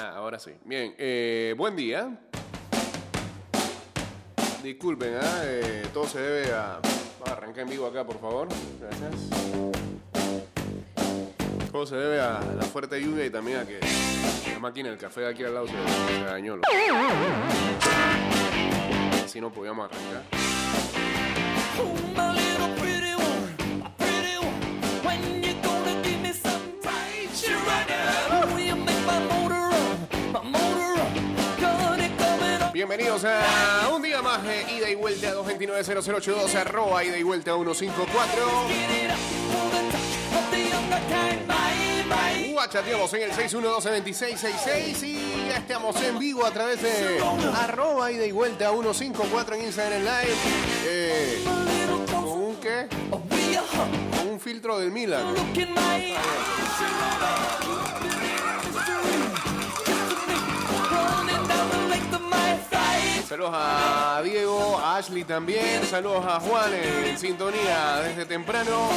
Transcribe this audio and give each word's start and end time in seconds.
Ah, 0.00 0.12
ahora 0.16 0.38
sí. 0.38 0.52
Bien, 0.64 0.94
eh, 0.98 1.54
buen 1.56 1.74
día. 1.74 2.16
Disculpen, 4.62 5.14
¿ah? 5.20 5.40
Eh, 5.44 5.86
todo 5.92 6.06
se 6.06 6.20
debe 6.20 6.52
a... 6.52 6.80
Vamos 6.82 7.28
a 7.28 7.32
arrancar 7.32 7.64
en 7.64 7.70
vivo 7.70 7.86
acá, 7.86 8.04
por 8.04 8.20
favor. 8.20 8.48
Gracias. 8.80 9.14
Todo 11.72 11.86
se 11.86 11.96
debe 11.96 12.20
a 12.20 12.40
la 12.56 12.64
fuerte 12.64 13.00
lluvia 13.00 13.26
y 13.26 13.30
también 13.30 13.58
a 13.58 13.66
que 13.66 13.80
la 14.52 14.58
máquina 14.58 14.90
del 14.90 14.98
café 14.98 15.22
de 15.22 15.28
aquí 15.28 15.44
al 15.44 15.54
lado 15.54 15.66
se, 15.66 16.24
dañó. 16.24 16.60
Así 19.24 19.40
no 19.40 19.52
podíamos 19.52 19.90
arrancar. 19.90 20.24
Bienvenidos 32.98 33.30
a 33.32 33.88
un 33.94 34.02
día 34.02 34.20
más 34.22 34.42
de 34.42 34.60
ida 34.72 34.90
y 34.90 34.96
vuelta 34.96 35.28
a 35.28 35.34
229-0082, 35.34 36.52
arroba 36.56 37.04
ida 37.04 37.16
y 37.16 37.22
vuelta 37.22 37.52
a 37.52 37.54
154. 37.54 38.66
Get 38.66 38.90
it 38.90 39.10
up 39.12 39.16
for 39.52 39.70
the 39.70 39.78
touch 39.92 40.16
of 40.34 40.50
the 40.50 40.68
younger 40.68 40.98
kind, 41.08 41.46
bye, 41.46 42.02
bye. 42.08 42.52
Guachateamos 42.54 43.14
en 43.14 43.22
el 43.22 43.30
612-2666 43.30 45.02
y 45.04 45.46
ya 45.48 45.58
estamos 45.58 45.94
en 46.02 46.18
vivo 46.18 46.44
a 46.44 46.50
través 46.50 46.82
de 46.82 47.20
arroba 47.54 48.10
ida 48.10 48.26
y 48.26 48.32
vuelta 48.32 48.66
a 48.66 48.72
154 48.72 49.54
en 49.54 49.62
Instagram 49.62 50.02
Live. 50.02 50.36
Eh, 50.84 51.44
¿Con 52.10 52.24
un 52.24 52.56
qué? 52.56 52.88
Con 53.10 54.28
un 54.28 54.40
filtro 54.40 54.76
del 54.76 54.90
Milan. 54.90 55.22
Saludos 63.28 63.52
a 63.52 64.22
Diego, 64.24 64.78
a 64.78 64.96
Ashley 64.96 65.22
también. 65.22 65.84
Saludos 65.84 66.24
a 66.26 66.40
Juan 66.40 66.72
en 66.72 67.18
sintonía 67.18 68.00
desde 68.02 68.24
temprano. 68.24 68.88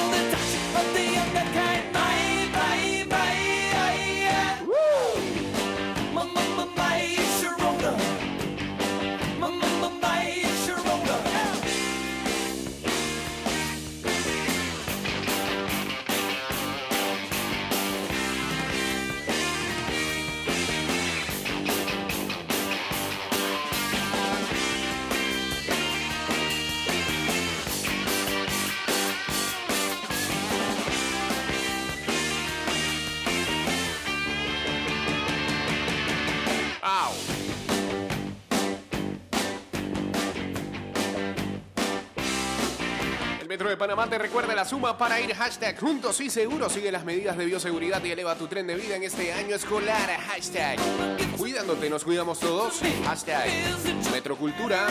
Metro 43.62 43.70
de 43.70 43.78
Panamá 43.78 44.08
te 44.08 44.18
recuerda 44.18 44.56
la 44.56 44.66
suma 44.66 44.98
para 44.98 45.22
ir 45.22 45.36
hashtag 45.36 45.80
juntos 45.80 46.20
y 46.20 46.32
seguros. 46.32 46.74
Sigue 46.74 46.92
las 46.92 47.06
medidas 47.06 47.38
de 47.38 47.46
bioseguridad 47.46 48.04
y 48.04 48.10
eleva 48.10 48.34
tu 48.34 48.48
tren 48.48 48.66
de 48.66 48.74
vida 48.74 48.96
en 48.96 49.04
este 49.04 49.32
año 49.34 49.56
escolar. 49.56 50.10
Hashtag 50.30 50.80
cuidándote, 51.38 51.88
nos 51.88 52.04
cuidamos 52.04 52.40
todos. 52.40 52.82
Hashtag 53.06 53.48
Metrocultura. 54.12 54.88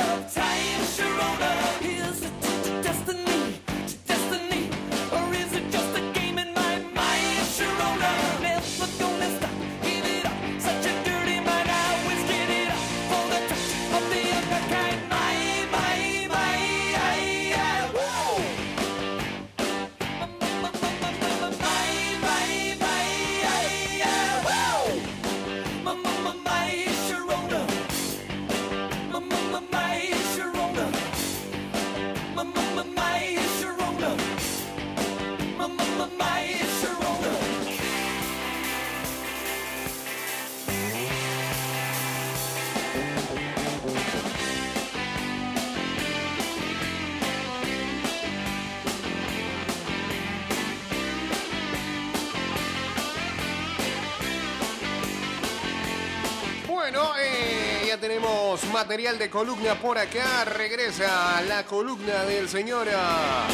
Material 58.81 59.19
de 59.19 59.29
columna 59.29 59.75
por 59.79 59.99
acá. 59.99 60.47
Regresa 60.47 61.43
la 61.43 61.67
columna 61.67 62.25
del 62.25 62.49
señor 62.49 62.89
ah, 62.97 63.47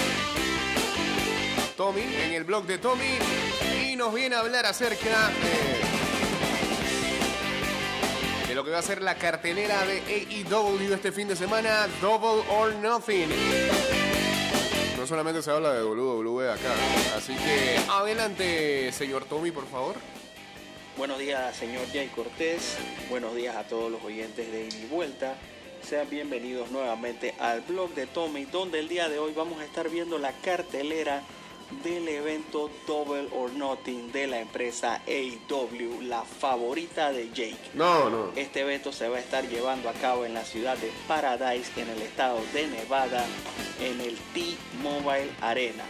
Tommy 1.76 2.02
en 2.02 2.32
el 2.32 2.44
blog 2.44 2.64
de 2.64 2.78
Tommy 2.78 3.18
y 3.84 3.96
nos 3.96 4.14
viene 4.14 4.36
a 4.36 4.38
hablar 4.38 4.66
acerca 4.66 5.32
de 8.46 8.54
lo 8.54 8.64
que 8.64 8.70
va 8.70 8.78
a 8.78 8.82
ser 8.82 9.02
la 9.02 9.16
cartelera 9.16 9.84
de 9.84 9.98
AEW 9.98 10.94
este 10.94 11.10
fin 11.10 11.26
de 11.26 11.34
semana, 11.34 11.88
Double 12.00 12.44
or 12.48 12.72
Nothing. 12.76 13.28
No 14.96 15.08
solamente 15.08 15.42
se 15.42 15.50
habla 15.50 15.72
de 15.72 15.82
WWE 15.82 16.52
acá, 16.52 16.72
así 17.16 17.34
que 17.34 17.80
adelante, 17.90 18.92
señor 18.92 19.24
Tommy, 19.24 19.50
por 19.50 19.66
favor. 19.66 19.96
Buenos 20.96 21.18
días, 21.18 21.54
señor 21.54 21.86
Jay 21.92 22.08
Cortés. 22.08 22.78
Buenos 23.10 23.34
días 23.34 23.54
a 23.54 23.64
todos 23.64 23.92
los 23.92 24.02
oyentes 24.02 24.50
de 24.50 24.64
Ida 24.64 24.78
y 24.78 24.86
Vuelta. 24.86 25.34
Sean 25.82 26.08
bienvenidos 26.08 26.70
nuevamente 26.70 27.34
al 27.38 27.60
blog 27.60 27.90
de 27.94 28.06
Tommy, 28.06 28.46
donde 28.46 28.78
el 28.78 28.88
día 28.88 29.10
de 29.10 29.18
hoy 29.18 29.34
vamos 29.34 29.60
a 29.60 29.64
estar 29.66 29.90
viendo 29.90 30.16
la 30.16 30.32
cartelera 30.32 31.22
del 31.84 32.08
evento 32.08 32.70
Double 32.86 33.28
or 33.32 33.52
Nothing 33.52 34.10
de 34.10 34.26
la 34.26 34.40
empresa 34.40 35.02
AEW, 35.06 36.00
la 36.00 36.22
favorita 36.22 37.12
de 37.12 37.28
Jake. 37.28 37.58
No, 37.74 38.08
no. 38.08 38.32
Este 38.34 38.60
evento 38.60 38.90
se 38.90 39.06
va 39.10 39.18
a 39.18 39.20
estar 39.20 39.46
llevando 39.46 39.90
a 39.90 39.92
cabo 39.92 40.24
en 40.24 40.32
la 40.32 40.44
ciudad 40.44 40.78
de 40.78 40.90
Paradise, 41.06 41.78
en 41.78 41.90
el 41.90 42.00
estado 42.00 42.40
de 42.54 42.68
Nevada, 42.68 43.22
en 43.82 44.00
el 44.00 44.16
T-Mobile 44.32 45.30
Arena. 45.42 45.84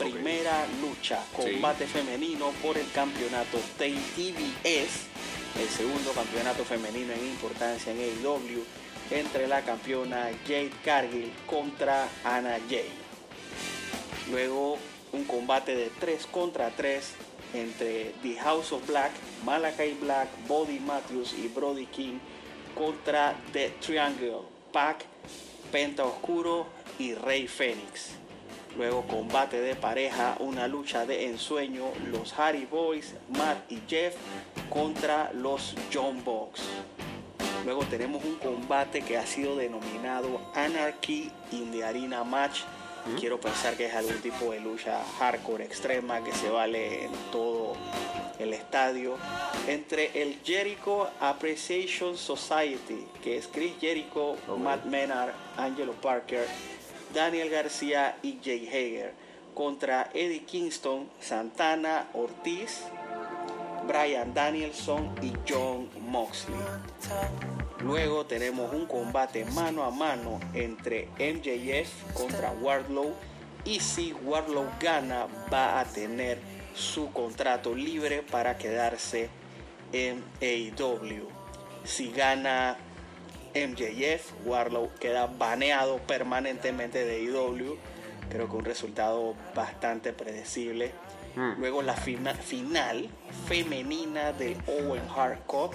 Primera 0.00 0.66
lucha, 0.80 1.22
combate 1.36 1.86
femenino 1.86 2.52
por 2.62 2.78
el 2.78 2.90
campeonato 2.90 3.58
TBS, 3.76 5.06
el 5.60 5.68
segundo 5.68 6.12
campeonato 6.12 6.64
femenino 6.64 7.12
en 7.12 7.26
importancia 7.26 7.92
en 7.92 7.98
AEW, 7.98 8.64
entre 9.10 9.46
la 9.46 9.60
campeona 9.62 10.30
Jade 10.46 10.72
Cargill 10.82 11.30
contra 11.46 12.08
Anna 12.24 12.58
Jay. 12.70 12.88
Luego 14.30 14.78
un 15.12 15.24
combate 15.24 15.74
de 15.74 15.90
3 15.90 16.26
contra 16.28 16.70
3 16.70 17.04
entre 17.52 18.14
The 18.22 18.36
House 18.36 18.72
of 18.72 18.86
Black, 18.86 19.12
Malachi 19.44 19.98
Black, 20.00 20.28
Body 20.48 20.78
Matthews 20.78 21.34
y 21.34 21.48
Brody 21.48 21.84
King 21.84 22.18
contra 22.74 23.34
The 23.52 23.74
Triangle, 23.80 24.44
Pac, 24.72 25.04
Penta 25.70 26.04
Oscuro 26.06 26.68
y 26.98 27.12
Rey 27.12 27.46
Fénix. 27.46 28.19
Luego 28.76 29.02
combate 29.02 29.60
de 29.60 29.74
pareja, 29.74 30.36
una 30.38 30.68
lucha 30.68 31.04
de 31.04 31.26
ensueño, 31.26 31.86
los 32.10 32.32
Hardy 32.32 32.66
Boys, 32.66 33.14
Matt 33.28 33.70
y 33.70 33.80
Jeff 33.88 34.14
contra 34.68 35.32
los 35.32 35.74
John 35.92 36.22
Box. 36.24 36.62
Luego 37.64 37.84
tenemos 37.84 38.24
un 38.24 38.36
combate 38.36 39.02
que 39.02 39.18
ha 39.18 39.26
sido 39.26 39.56
denominado 39.56 40.40
Anarchy 40.54 41.30
in 41.52 41.70
the 41.72 41.84
Arena 41.84 42.24
Match. 42.24 42.60
Quiero 43.18 43.40
pensar 43.40 43.76
que 43.76 43.86
es 43.86 43.94
algún 43.94 44.20
tipo 44.20 44.52
de 44.52 44.60
lucha 44.60 45.02
hardcore 45.18 45.64
extrema 45.64 46.22
que 46.22 46.32
se 46.32 46.50
vale 46.50 47.04
en 47.04 47.12
todo 47.32 47.74
el 48.38 48.52
estadio. 48.54 49.16
Entre 49.66 50.22
el 50.22 50.38
Jericho 50.44 51.10
Appreciation 51.20 52.16
Society, 52.16 53.06
que 53.22 53.36
es 53.36 53.46
Chris 53.46 53.72
Jericho. 53.80 54.36
Matt 54.58 54.84
Menard, 54.84 55.32
Angelo 55.56 55.92
Parker, 55.92 56.46
Daniel 57.14 57.50
García 57.50 58.16
y 58.22 58.38
Jay 58.42 58.66
Hager. 58.66 59.14
Contra 59.54 60.10
Eddie 60.14 60.44
Kingston, 60.44 61.08
Santana 61.20 62.08
Ortiz, 62.14 62.84
Brian 63.86 64.32
Danielson 64.32 65.14
y 65.20 65.32
John 65.48 65.88
Moxley. 66.00 66.56
Luego 67.80 68.26
tenemos 68.26 68.72
un 68.72 68.86
combate 68.86 69.44
mano 69.46 69.84
a 69.84 69.90
mano 69.90 70.38
entre 70.54 71.08
MJF 71.18 72.12
contra 72.12 72.52
Wardlow 72.52 73.14
y 73.64 73.80
si 73.80 74.12
Wardlow 74.12 74.66
gana 74.78 75.26
va 75.52 75.80
a 75.80 75.84
tener 75.84 76.38
su 76.74 77.10
contrato 77.12 77.74
libre 77.74 78.22
para 78.22 78.58
quedarse 78.58 79.28
en 79.92 80.22
AEW. 80.40 81.28
Si 81.84 82.10
gana 82.10 82.76
MJF, 83.54 84.32
Wardlow 84.44 84.90
queda 85.00 85.26
baneado 85.26 85.98
permanentemente 85.98 87.04
de 87.04 87.16
AEW. 87.26 87.76
Creo 88.30 88.48
que 88.48 88.56
un 88.56 88.64
resultado 88.64 89.34
bastante 89.54 90.12
predecible. 90.12 90.92
Luego 91.58 91.80
la 91.82 91.94
fina- 91.94 92.34
final 92.34 93.08
femenina 93.46 94.32
del 94.32 94.56
Owen 94.66 95.02
Hart 95.16 95.46
Cup 95.46 95.70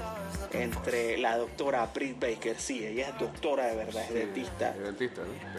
entre 0.52 1.18
la 1.18 1.38
doctora 1.38 1.90
Britt 1.94 2.20
Baker, 2.20 2.60
sí, 2.60 2.86
ella 2.86 3.08
es 3.10 3.18
doctora 3.20 3.68
de 3.68 3.76
verdad, 3.78 4.04
es 4.04 4.14
dentista, 4.14 4.74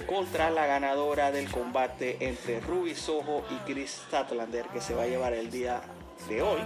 contra 0.06 0.50
la 0.50 0.66
ganadora 0.66 1.32
del 1.32 1.50
combate 1.50 2.18
entre 2.20 2.60
Ruby 2.60 2.94
Soho 2.94 3.42
y 3.50 3.54
Chris 3.72 4.02
Statlander 4.08 4.66
que 4.66 4.82
se 4.82 4.94
va 4.94 5.04
a 5.04 5.06
llevar 5.06 5.32
el 5.32 5.50
día 5.50 5.80
de 6.28 6.42
hoy 6.42 6.60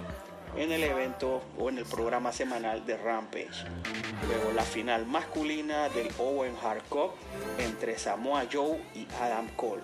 en 0.56 0.72
el 0.72 0.82
evento 0.82 1.42
o 1.58 1.68
en 1.68 1.78
el 1.78 1.84
programa 1.84 2.32
semanal 2.32 2.84
de 2.84 2.96
Rampage. 2.96 3.64
Luego 4.26 4.52
la 4.52 4.62
final 4.62 5.06
masculina 5.06 5.88
del 5.90 6.08
Owen 6.18 6.54
Hart 6.62 6.86
Cup 6.88 7.12
entre 7.58 7.98
Samoa 7.98 8.44
Joe 8.50 8.80
y 8.94 9.06
Adam 9.20 9.48
Cole. 9.56 9.82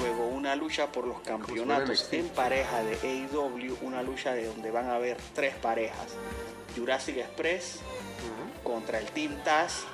Luego 0.00 0.26
una 0.28 0.56
lucha 0.56 0.90
por 0.90 1.06
los 1.06 1.20
campeonatos 1.20 2.08
en 2.12 2.28
pareja 2.28 2.82
de 2.82 2.94
AEW, 2.94 3.78
una 3.82 4.02
lucha 4.02 4.34
de 4.34 4.46
donde 4.46 4.70
van 4.70 4.88
a 4.88 4.96
haber 4.96 5.16
tres 5.34 5.54
parejas. 5.56 6.16
Jurassic 6.76 7.18
Express 7.18 7.80
contra 8.62 8.98
el 8.98 9.06
Team 9.06 9.36
Taz, 9.44 9.84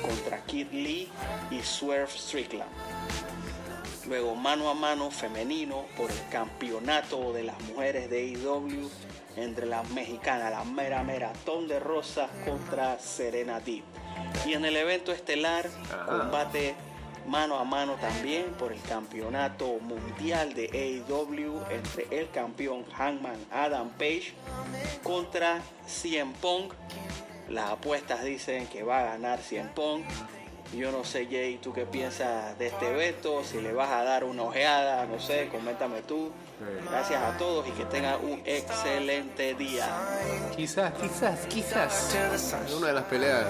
contra 0.00 0.42
Kid 0.44 0.68
Lee 0.70 1.10
y 1.50 1.60
Swerve 1.60 2.10
Strickland. 2.10 2.70
Luego 4.06 4.34
mano 4.34 4.70
a 4.70 4.74
mano 4.74 5.10
femenino 5.10 5.84
por 5.96 6.10
el 6.10 6.28
campeonato 6.30 7.32
de 7.32 7.44
las 7.44 7.60
mujeres 7.62 8.08
de 8.08 8.34
AEW 8.34 8.88
entre 9.40 9.66
las 9.66 9.88
mexicanas, 9.90 10.50
la 10.50 10.64
mera 10.64 11.02
mera 11.02 11.32
Ton 11.44 11.68
de 11.68 11.80
Rosa 11.80 12.28
contra 12.44 12.98
Serena 12.98 13.60
Deep. 13.60 13.84
Y 14.46 14.54
en 14.54 14.64
el 14.64 14.76
evento 14.76 15.12
estelar, 15.12 15.68
Ajá. 15.90 16.06
combate 16.06 16.74
mano 17.26 17.58
a 17.58 17.64
mano 17.64 17.94
también 18.00 18.46
por 18.58 18.72
el 18.72 18.80
campeonato 18.82 19.78
mundial 19.80 20.54
de 20.54 21.04
AEW 21.08 21.60
entre 21.70 22.06
el 22.18 22.30
campeón 22.30 22.84
Hangman 22.92 23.36
Adam 23.52 23.90
Page 23.90 24.32
contra 25.02 25.60
CM 25.86 26.32
Punk. 26.40 26.72
Las 27.48 27.70
apuestas 27.70 28.24
dicen 28.24 28.66
que 28.68 28.82
va 28.82 29.00
a 29.00 29.04
ganar 29.04 29.40
CM 29.40 29.70
Punk. 29.70 30.04
Yo 30.76 30.92
no 30.92 31.04
sé, 31.04 31.26
Jay, 31.26 31.58
¿tú 31.60 31.72
qué 31.72 31.84
piensas 31.84 32.56
de 32.58 32.68
este 32.68 32.88
evento? 32.88 33.42
Si 33.44 33.60
le 33.60 33.72
vas 33.72 33.90
a 33.90 34.04
dar 34.04 34.22
una 34.22 34.44
ojeada, 34.44 35.04
no 35.06 35.18
sé, 35.18 35.48
coméntame 35.48 36.02
tú. 36.02 36.30
Gracias 36.90 37.22
a 37.22 37.38
todos 37.38 37.66
y 37.66 37.70
que 37.70 37.84
tengan 37.86 38.16
un 38.22 38.42
excelente 38.44 39.54
día. 39.54 39.86
Quizás, 40.54 40.92
quizás, 41.00 41.38
quizás. 41.48 42.14
Es 42.66 42.74
una 42.74 42.88
de 42.88 42.92
las 42.92 43.04
peleas 43.04 43.46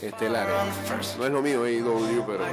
estelares. 0.00 0.54
No 1.18 1.26
es 1.26 1.30
lo 1.32 1.42
mío 1.42 1.64
AEW, 1.64 2.24
pero 2.26 2.44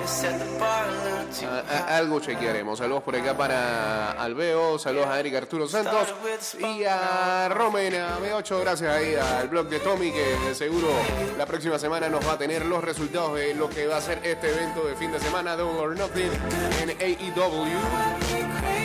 a- 1.46 1.60
a- 1.94 1.98
algo 1.98 2.20
chequearemos. 2.20 2.80
Saludos 2.80 3.04
por 3.04 3.16
acá 3.16 3.38
para 3.38 4.12
Alveo, 4.12 4.78
saludos 4.80 5.08
a 5.08 5.20
Eric 5.20 5.36
Arturo 5.36 5.68
Santos 5.68 6.14
y 6.60 6.84
a 6.84 7.48
Romena 7.50 8.18
B8. 8.20 8.60
Gracias 8.62 8.94
ahí 8.94 9.16
al 9.16 9.48
blog 9.48 9.68
de 9.70 9.80
Tommy, 9.80 10.12
que 10.12 10.24
de 10.48 10.56
seguro 10.56 10.88
la 11.38 11.46
próxima 11.46 11.80
semana 11.80 12.10
nos 12.10 12.28
va 12.28 12.34
a 12.34 12.38
tener 12.38 12.66
los 12.66 12.84
resultados 12.84 13.36
de 13.36 13.54
lo 13.54 13.70
que 13.70 13.88
va 13.88 13.98
a 13.98 14.02
ser 14.02 14.20
este 14.24 14.50
evento 14.52 14.86
de 14.86 14.96
fin 14.96 15.12
de 15.12 15.20
semana, 15.20 15.56
Double 15.56 15.80
or 15.80 15.96
Nothing, 15.98 16.32
en 16.82 16.90
AEW. 16.90 18.77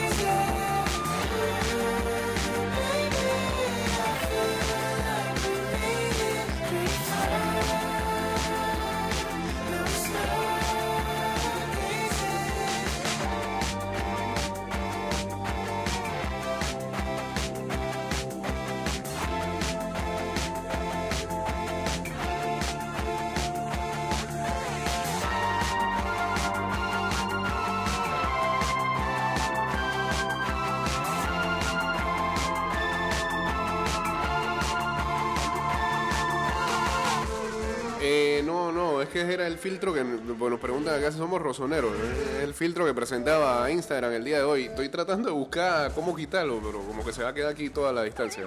No, 38.73 38.93
no, 38.93 39.03
es 39.03 39.09
que 39.09 39.21
era 39.21 39.47
el 39.47 39.59
filtro 39.59 39.93
que 39.93 40.03
nos 40.05 40.61
preguntan 40.61 40.99
acá 40.99 41.13
si 41.13 41.19
somos 41.19 41.41
rosoneros. 41.41 41.93
Es 42.37 42.43
el 42.43 42.55
filtro 42.55 42.85
que 42.85 42.95
presentaba 42.95 43.71
Instagram 43.71 44.13
el 44.13 44.25
día 44.25 44.39
de 44.39 44.45
hoy. 44.45 44.65
Estoy 44.65 44.89
tratando 44.89 45.29
de 45.29 45.35
buscar 45.35 45.93
cómo 45.93 46.15
quitarlo, 46.15 46.61
pero 46.63 46.81
como 46.81 47.05
que 47.05 47.13
se 47.13 47.23
va 47.23 47.31
a 47.31 47.35
quedar 47.35 47.53
aquí 47.53 47.71
toda 47.71 47.93
la 47.93 48.03
distancia. 48.03 48.47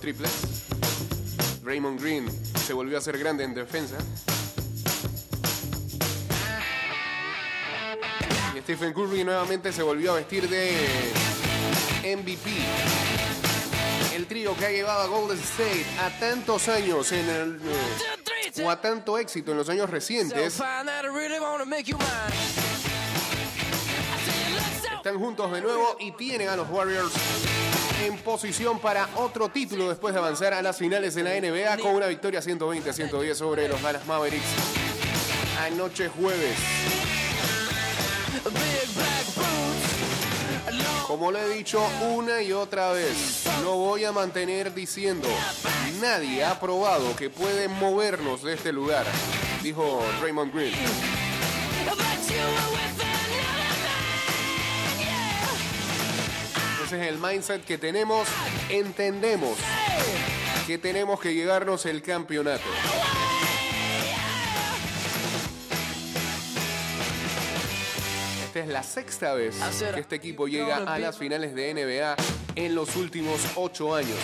Los 0.00 0.16
triples. 0.16 0.30
Raymond 1.62 2.00
Green 2.00 2.30
se 2.66 2.72
volvió 2.72 2.96
a 2.98 3.00
ser 3.00 3.18
grande 3.18 3.44
en 3.44 3.54
defensa. 3.54 3.96
Y 8.56 8.60
Stephen 8.60 8.92
Curry 8.92 9.24
nuevamente 9.24 9.72
se 9.72 9.82
volvió 9.82 10.12
a 10.12 10.16
vestir 10.16 10.48
de 10.48 11.12
MVP 12.02 12.50
el 14.16 14.26
trío 14.26 14.56
que 14.56 14.66
ha 14.66 14.70
llevado 14.70 15.02
a 15.02 15.06
Golden 15.06 15.38
State 15.38 15.86
a 16.00 16.18
tantos 16.18 16.68
años 16.68 17.12
en 17.12 17.28
el 17.28 17.60
eh, 17.62 18.62
o 18.64 18.70
a 18.70 18.80
tanto 18.80 19.16
éxito 19.18 19.52
en 19.52 19.56
los 19.56 19.68
años 19.68 19.88
recientes 19.88 20.60
están 24.96 25.18
juntos 25.18 25.52
de 25.52 25.60
nuevo 25.62 25.96
y 25.98 26.12
tienen 26.12 26.48
a 26.48 26.56
los 26.56 26.68
Warriors 26.68 27.12
en 28.04 28.16
posición 28.18 28.78
para 28.78 29.08
otro 29.16 29.48
título 29.48 29.88
después 29.88 30.14
de 30.14 30.20
avanzar 30.20 30.54
a 30.54 30.62
las 30.62 30.78
finales 30.78 31.14
de 31.14 31.22
la 31.22 31.30
NBA 31.40 31.78
con 31.78 31.94
una 31.94 32.06
victoria 32.06 32.40
120 32.40 32.90
a 32.90 32.92
110 32.92 33.36
sobre 33.36 33.68
los 33.68 33.80
Dallas 33.82 34.06
Mavericks 34.06 34.46
anoche 35.66 36.08
jueves. 36.08 36.56
Como 41.06 41.32
le 41.32 41.44
he 41.44 41.48
dicho 41.56 41.82
una 42.14 42.40
y 42.40 42.52
otra 42.52 42.92
vez, 42.92 43.44
lo 43.62 43.76
voy 43.76 44.04
a 44.04 44.12
mantener 44.12 44.72
diciendo, 44.72 45.28
nadie 46.00 46.44
ha 46.44 46.58
probado 46.60 47.16
que 47.16 47.30
puede 47.30 47.68
movernos 47.68 48.42
de 48.42 48.54
este 48.54 48.72
lugar, 48.72 49.04
dijo 49.62 50.00
Raymond 50.22 50.54
Green. 50.54 50.74
Ese 56.90 57.02
es 57.02 57.08
el 57.08 57.18
mindset 57.20 57.64
que 57.64 57.78
tenemos, 57.78 58.26
entendemos 58.68 59.56
que 60.66 60.76
tenemos 60.76 61.20
que 61.20 61.32
llegarnos 61.32 61.86
el 61.86 62.02
campeonato. 62.02 62.64
Esta 68.44 68.58
es 68.58 68.66
la 68.66 68.82
sexta 68.82 69.34
vez 69.34 69.54
que 69.94 70.00
este 70.00 70.16
equipo 70.16 70.48
llega 70.48 70.78
a 70.78 70.98
las 70.98 71.16
finales 71.16 71.54
de 71.54 71.74
NBA 71.74 72.16
en 72.56 72.74
los 72.74 72.96
últimos 72.96 73.40
ocho 73.54 73.94
años. 73.94 74.18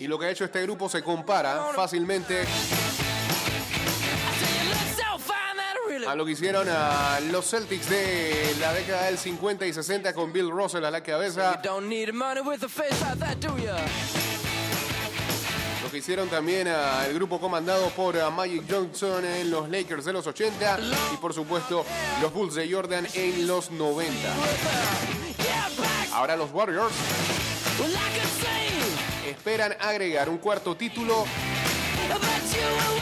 Y 0.00 0.06
lo 0.06 0.18
que 0.18 0.26
ha 0.26 0.30
hecho 0.30 0.44
este 0.44 0.62
grupo 0.62 0.88
se 0.88 1.02
compara 1.02 1.68
fácilmente 1.74 2.44
a 6.06 6.14
lo 6.14 6.24
que 6.24 6.32
hicieron 6.32 6.68
a 6.68 7.20
los 7.30 7.48
Celtics 7.48 7.88
de 7.88 8.56
la 8.60 8.72
década 8.72 9.06
del 9.06 9.18
50 9.18 9.66
y 9.66 9.72
60 9.72 10.12
con 10.12 10.32
Bill 10.32 10.50
Russell 10.50 10.84
a 10.84 10.90
la 10.90 11.02
cabeza. 11.02 11.52
Lo 15.82 15.90
que 15.90 15.98
hicieron 15.98 16.28
también 16.28 16.68
al 16.68 17.12
grupo 17.14 17.38
comandado 17.40 17.88
por 17.90 18.14
Magic 18.32 18.64
Johnson 18.68 19.24
en 19.24 19.50
los 19.50 19.68
Lakers 19.68 20.04
de 20.04 20.12
los 20.12 20.26
80 20.26 20.78
y 21.12 21.16
por 21.18 21.32
supuesto 21.32 21.84
los 22.20 22.32
Bulls 22.32 22.54
de 22.54 22.70
Jordan 22.70 23.06
en 23.14 23.46
los 23.46 23.70
90. 23.70 24.12
Yeah, 25.38 25.70
back. 25.76 26.08
Ahora 26.12 26.36
los 26.36 26.50
Warriors 26.52 26.92
esperan 29.28 29.76
agregar 29.80 30.28
un 30.28 30.38
cuarto 30.38 30.76
título 30.76 31.24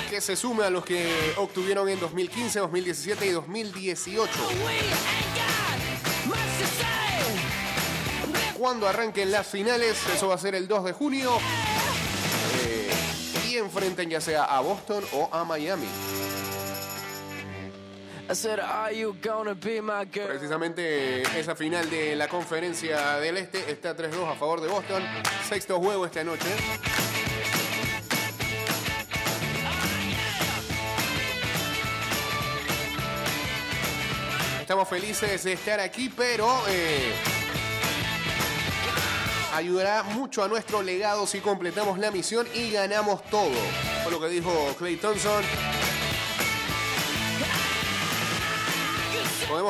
que 0.08 0.20
se 0.20 0.36
sume 0.36 0.64
a 0.64 0.70
los 0.70 0.84
que 0.84 1.32
obtuvieron 1.36 1.88
en 1.88 1.98
2015, 1.98 2.60
2017 2.60 3.26
y 3.26 3.30
2018. 3.30 4.30
we 4.64 4.72
ain't 4.72 4.82
got 5.34 6.26
much 6.26 6.38
to 6.58 6.66
say. 6.66 6.92
Cuando 8.58 8.86
arranquen 8.86 9.32
las 9.32 9.46
finales, 9.46 9.98
eso 10.14 10.28
va 10.28 10.36
a 10.36 10.38
ser 10.38 10.54
el 10.54 10.68
2 10.68 10.84
de 10.84 10.92
junio, 10.92 11.38
eh, 12.64 12.90
y 13.48 13.56
enfrenten 13.56 14.08
ya 14.08 14.20
sea 14.20 14.44
a 14.44 14.60
Boston 14.60 15.02
o 15.12 15.28
a 15.32 15.44
Miami. 15.44 15.88
Precisamente 20.26 21.20
esa 21.38 21.54
final 21.54 21.90
de 21.90 22.16
la 22.16 22.28
conferencia 22.28 23.16
del 23.16 23.36
Este 23.36 23.70
está 23.70 23.94
3-2 23.94 24.26
a 24.26 24.34
favor 24.36 24.62
de 24.62 24.68
Boston. 24.68 25.02
Sexto 25.46 25.78
juego 25.78 26.06
esta 26.06 26.24
noche. 26.24 26.46
Estamos 34.62 34.88
felices 34.88 35.44
de 35.44 35.52
estar 35.52 35.80
aquí, 35.80 36.08
pero 36.08 36.48
eh, 36.70 37.12
ayudará 39.54 40.04
mucho 40.04 40.42
a 40.42 40.48
nuestro 40.48 40.82
legado 40.82 41.26
si 41.26 41.40
completamos 41.40 41.98
la 41.98 42.10
misión 42.10 42.46
y 42.54 42.70
ganamos 42.70 43.22
todo. 43.24 43.52
Fue 44.02 44.10
lo 44.10 44.18
que 44.18 44.28
dijo 44.28 44.74
Clay 44.78 44.96
Thompson. 44.96 45.44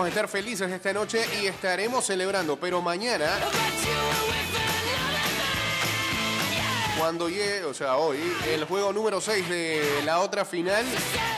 Podemos 0.02 0.18
estar 0.18 0.28
felices 0.28 0.72
esta 0.72 0.92
noche 0.92 1.24
y 1.40 1.46
estaremos 1.46 2.04
celebrando, 2.04 2.58
pero 2.58 2.82
mañana, 2.82 3.38
cuando 6.98 7.28
llegue, 7.28 7.62
o 7.62 7.72
sea, 7.72 7.98
hoy, 7.98 8.18
el 8.48 8.64
juego 8.64 8.92
número 8.92 9.20
6 9.20 9.48
de 9.48 10.02
la 10.04 10.18
otra 10.18 10.44
final, 10.44 10.84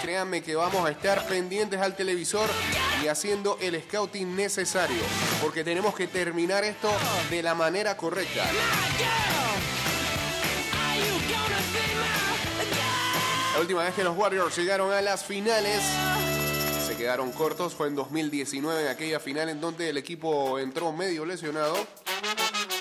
créanme 0.01 0.43
que 0.43 0.57
vamos 0.57 0.89
a 0.89 0.91
estar 0.91 1.27
pendientes 1.27 1.79
al 1.79 1.95
televisor 1.95 2.49
y 3.03 3.09
haciendo 3.09 3.59
el 3.61 3.83
scouting 3.83 4.35
necesario, 4.35 5.03
porque 5.43 5.63
tenemos 5.63 5.95
que 5.95 6.07
terminar 6.07 6.65
esto 6.65 6.91
de 7.29 7.43
la 7.43 7.55
manera 7.55 7.99
correcta. 7.99 8.47
La 13.53 13.61
última 13.61 13.83
vez 13.83 13.93
que 13.93 14.05
los 14.05 14.17
Warriors 14.17 14.57
llegaron 14.57 14.91
a 14.91 15.03
las 15.03 15.23
finales, 15.23 15.83
se 16.95 16.99
quedaron 17.03 17.33
cortos, 17.33 17.75
fue 17.75 17.89
en 17.89 17.97
2019, 17.97 18.83
en 18.83 18.89
aquella 18.89 19.19
final 19.19 19.49
en 19.49 19.61
donde 19.61 19.89
el 19.89 19.97
equipo 19.97 20.59
entró 20.59 20.93
medio 20.93 21.25
lesionado. 21.25 21.75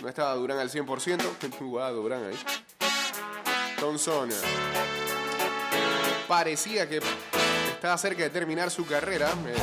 No 0.01 0.09
estaba 0.09 0.35
Durán 0.35 0.59
al 0.59 0.69
100%, 0.69 1.21
jugaba 1.59 1.91
Durán 1.91 2.25
ahí. 2.25 2.37
Thompson 3.79 4.31
eh, 4.31 4.35
parecía 6.27 6.87
que 6.87 7.01
estaba 7.71 7.97
cerca 7.97 8.23
de 8.23 8.29
terminar 8.29 8.69
su 8.71 8.85
carrera. 8.85 9.29
eh. 9.47 9.55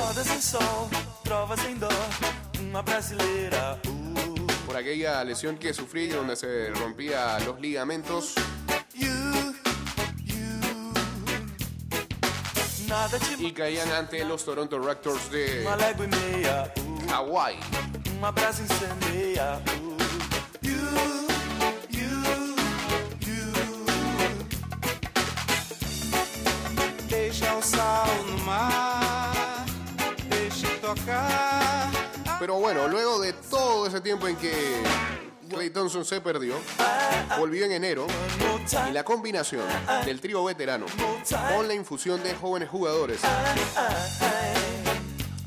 Uh, 3.87 4.47
por 4.67 4.77
aquella 4.77 5.23
lesión 5.25 5.59
que 5.59 5.73
sufrí 5.73 6.09
donde 6.09 6.37
se 6.37 6.71
rompía 6.71 7.39
los 7.41 7.61
ligamentos. 7.61 8.35
Y 13.39 13.53
caían 13.53 13.91
ante 13.93 14.25
los 14.25 14.45
Toronto 14.45 14.79
Raptors 14.79 15.31
de. 15.31 15.65
Uh, 15.65 17.09
Hawái. 17.09 17.57
Uh. 17.57 18.27
Pero 32.39 32.55
bueno, 32.59 32.89
luego 32.89 33.21
de 33.21 33.33
todo 33.35 33.87
ese 33.87 34.01
tiempo 34.01 34.27
en 34.27 34.37
que 34.37 34.83
Clay 35.51 35.71
Thompson 35.71 36.05
se 36.05 36.21
perdió, 36.21 36.55
volvió 37.39 37.65
en 37.65 37.73
enero 37.73 38.07
y 38.89 38.93
la 38.93 39.05
combinación 39.05 39.65
del 40.05 40.21
trío 40.21 40.45
veterano 40.45 40.87
con 41.55 41.67
la 41.69 41.75
infusión 41.75 42.23
de 42.23 42.35
jóvenes 42.35 42.69
jugadores 42.69 43.21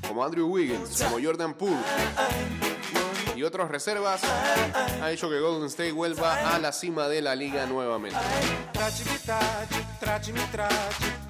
como 0.08 0.24
Andrew 0.24 0.48
Wiggins, 0.48 1.02
como 1.02 1.24
Jordan 1.24 1.54
Poole 1.54 1.78
y 3.36 3.44
otros 3.44 3.70
reservas 3.70 4.22
ha 5.02 5.12
hecho 5.12 5.30
que 5.30 5.40
Golden 5.40 5.68
State 5.68 5.92
vuelva 5.92 6.54
a 6.54 6.60
la 6.60 6.72
cima 6.72 7.08
de 7.08 7.22
la 7.22 7.36
liga 7.36 7.66
nuevamente. 7.66 8.18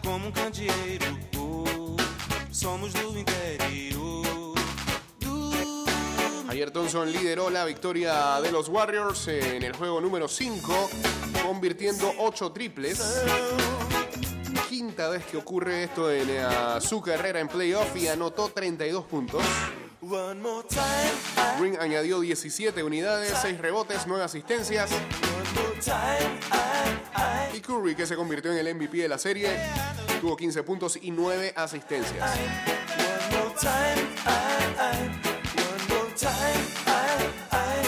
Um 0.05 0.31
somos 2.51 2.93
do 2.93 3.17
interior. 3.17 3.82
Ayer 6.53 6.69
Thompson 6.69 7.11
lideró 7.11 7.49
la 7.49 7.65
victoria 7.65 8.39
de 8.39 8.51
los 8.51 8.69
Warriors 8.69 9.27
en 9.27 9.63
el 9.63 9.75
juego 9.75 9.99
número 9.99 10.27
5, 10.27 10.89
convirtiendo 11.41 12.13
8 12.19 12.51
triples. 12.51 13.23
Quinta 14.69 15.09
vez 15.09 15.25
que 15.25 15.37
ocurre 15.37 15.85
esto 15.85 16.11
en 16.11 16.29
eh, 16.29 16.45
su 16.79 17.01
carrera 17.01 17.39
en 17.39 17.47
playoff 17.47 17.95
y 17.95 18.07
anotó 18.07 18.49
32 18.49 19.05
puntos. 19.05 19.41
Green 21.59 21.75
añadió 21.81 22.19
17 22.19 22.83
unidades, 22.83 23.33
6 23.41 23.57
rebotes, 23.57 24.03
9 24.05 24.23
asistencias. 24.23 24.91
Y 27.51 27.59
Curry, 27.61 27.95
que 27.95 28.05
se 28.05 28.15
convirtió 28.15 28.51
en 28.51 28.59
el 28.59 28.75
MVP 28.75 28.97
de 28.97 29.07
la 29.07 29.17
serie, 29.17 29.49
tuvo 30.21 30.37
15 30.37 30.61
puntos 30.61 30.99
y 31.01 31.09
9 31.09 31.53
asistencias. 31.55 32.29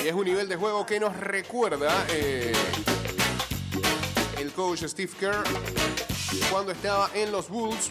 Es 0.05 0.13
un 0.13 0.24
nivel 0.24 0.47
de 0.47 0.55
juego 0.55 0.85
que 0.85 1.00
nos 1.00 1.17
recuerda 1.17 2.05
eh, 2.09 2.53
el 4.38 4.51
coach 4.51 4.83
Steve 4.83 5.12
Kerr 5.19 5.43
cuando 6.51 6.71
estaba 6.71 7.09
en 7.15 7.31
los 7.31 7.50
Bulls 7.50 7.89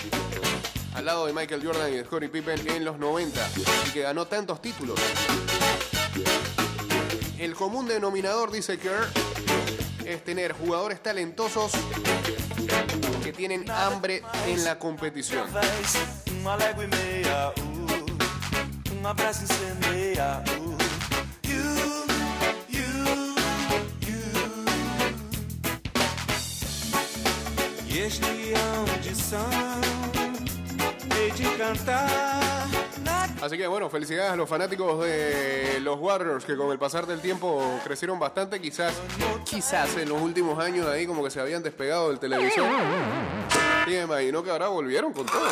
al 0.94 1.06
lado 1.06 1.26
de 1.26 1.33
Michael 1.33 1.66
Jordan 1.66 1.92
y 1.92 1.97
de 1.97 2.04
Scottie 2.04 2.28
Pippen 2.28 2.68
en 2.68 2.85
los 2.85 3.00
90 3.00 3.50
y 3.88 3.90
que 3.90 4.02
ganó 4.02 4.28
tantos 4.28 4.62
títulos. 4.62 4.97
El 7.37 7.56
común 7.56 7.88
denominador, 7.88 8.52
dice 8.52 8.78
Kerr, 8.78 9.09
es 10.06 10.23
tener 10.23 10.52
jugadores 10.52 11.02
talentosos 11.02 11.73
que 13.25 13.33
tienen 13.33 13.68
hambre 13.68 14.23
en 14.47 14.62
la 14.62 14.78
competición. 14.78 15.49
Así 33.40 33.56
que 33.56 33.66
bueno, 33.66 33.88
felicidades 33.88 34.32
a 34.32 34.37
los 34.37 34.49
fanáticos 34.49 35.02
de 35.04 35.80
los 35.80 35.99
Warriors 35.99 36.44
que 36.44 36.54
con 36.56 36.70
el 36.70 36.78
pasar 36.78 37.06
del 37.06 37.20
tiempo 37.20 37.80
crecieron 37.82 38.18
bastante, 38.18 38.61
quizás, 38.61 38.94
quizás 39.44 39.96
en 39.96 40.08
los 40.11 40.20
últimos 40.20 40.58
años 40.58 40.87
ahí 40.87 41.06
como 41.06 41.25
que 41.25 41.30
se 41.30 41.40
habían 41.40 41.62
despegado 41.62 42.08
del 42.11 42.18
televisor. 42.18 42.66
Y 43.87 43.90
me 43.90 44.02
imagino 44.02 44.42
que 44.42 44.50
ahora 44.50 44.68
volvieron 44.68 45.12
con 45.12 45.25
todo. 45.25 45.49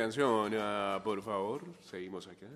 Canción, 0.00 0.52
ah, 0.58 1.00
por 1.04 1.22
favor. 1.22 1.62
Seguimos 1.82 2.26
acá. 2.26 2.46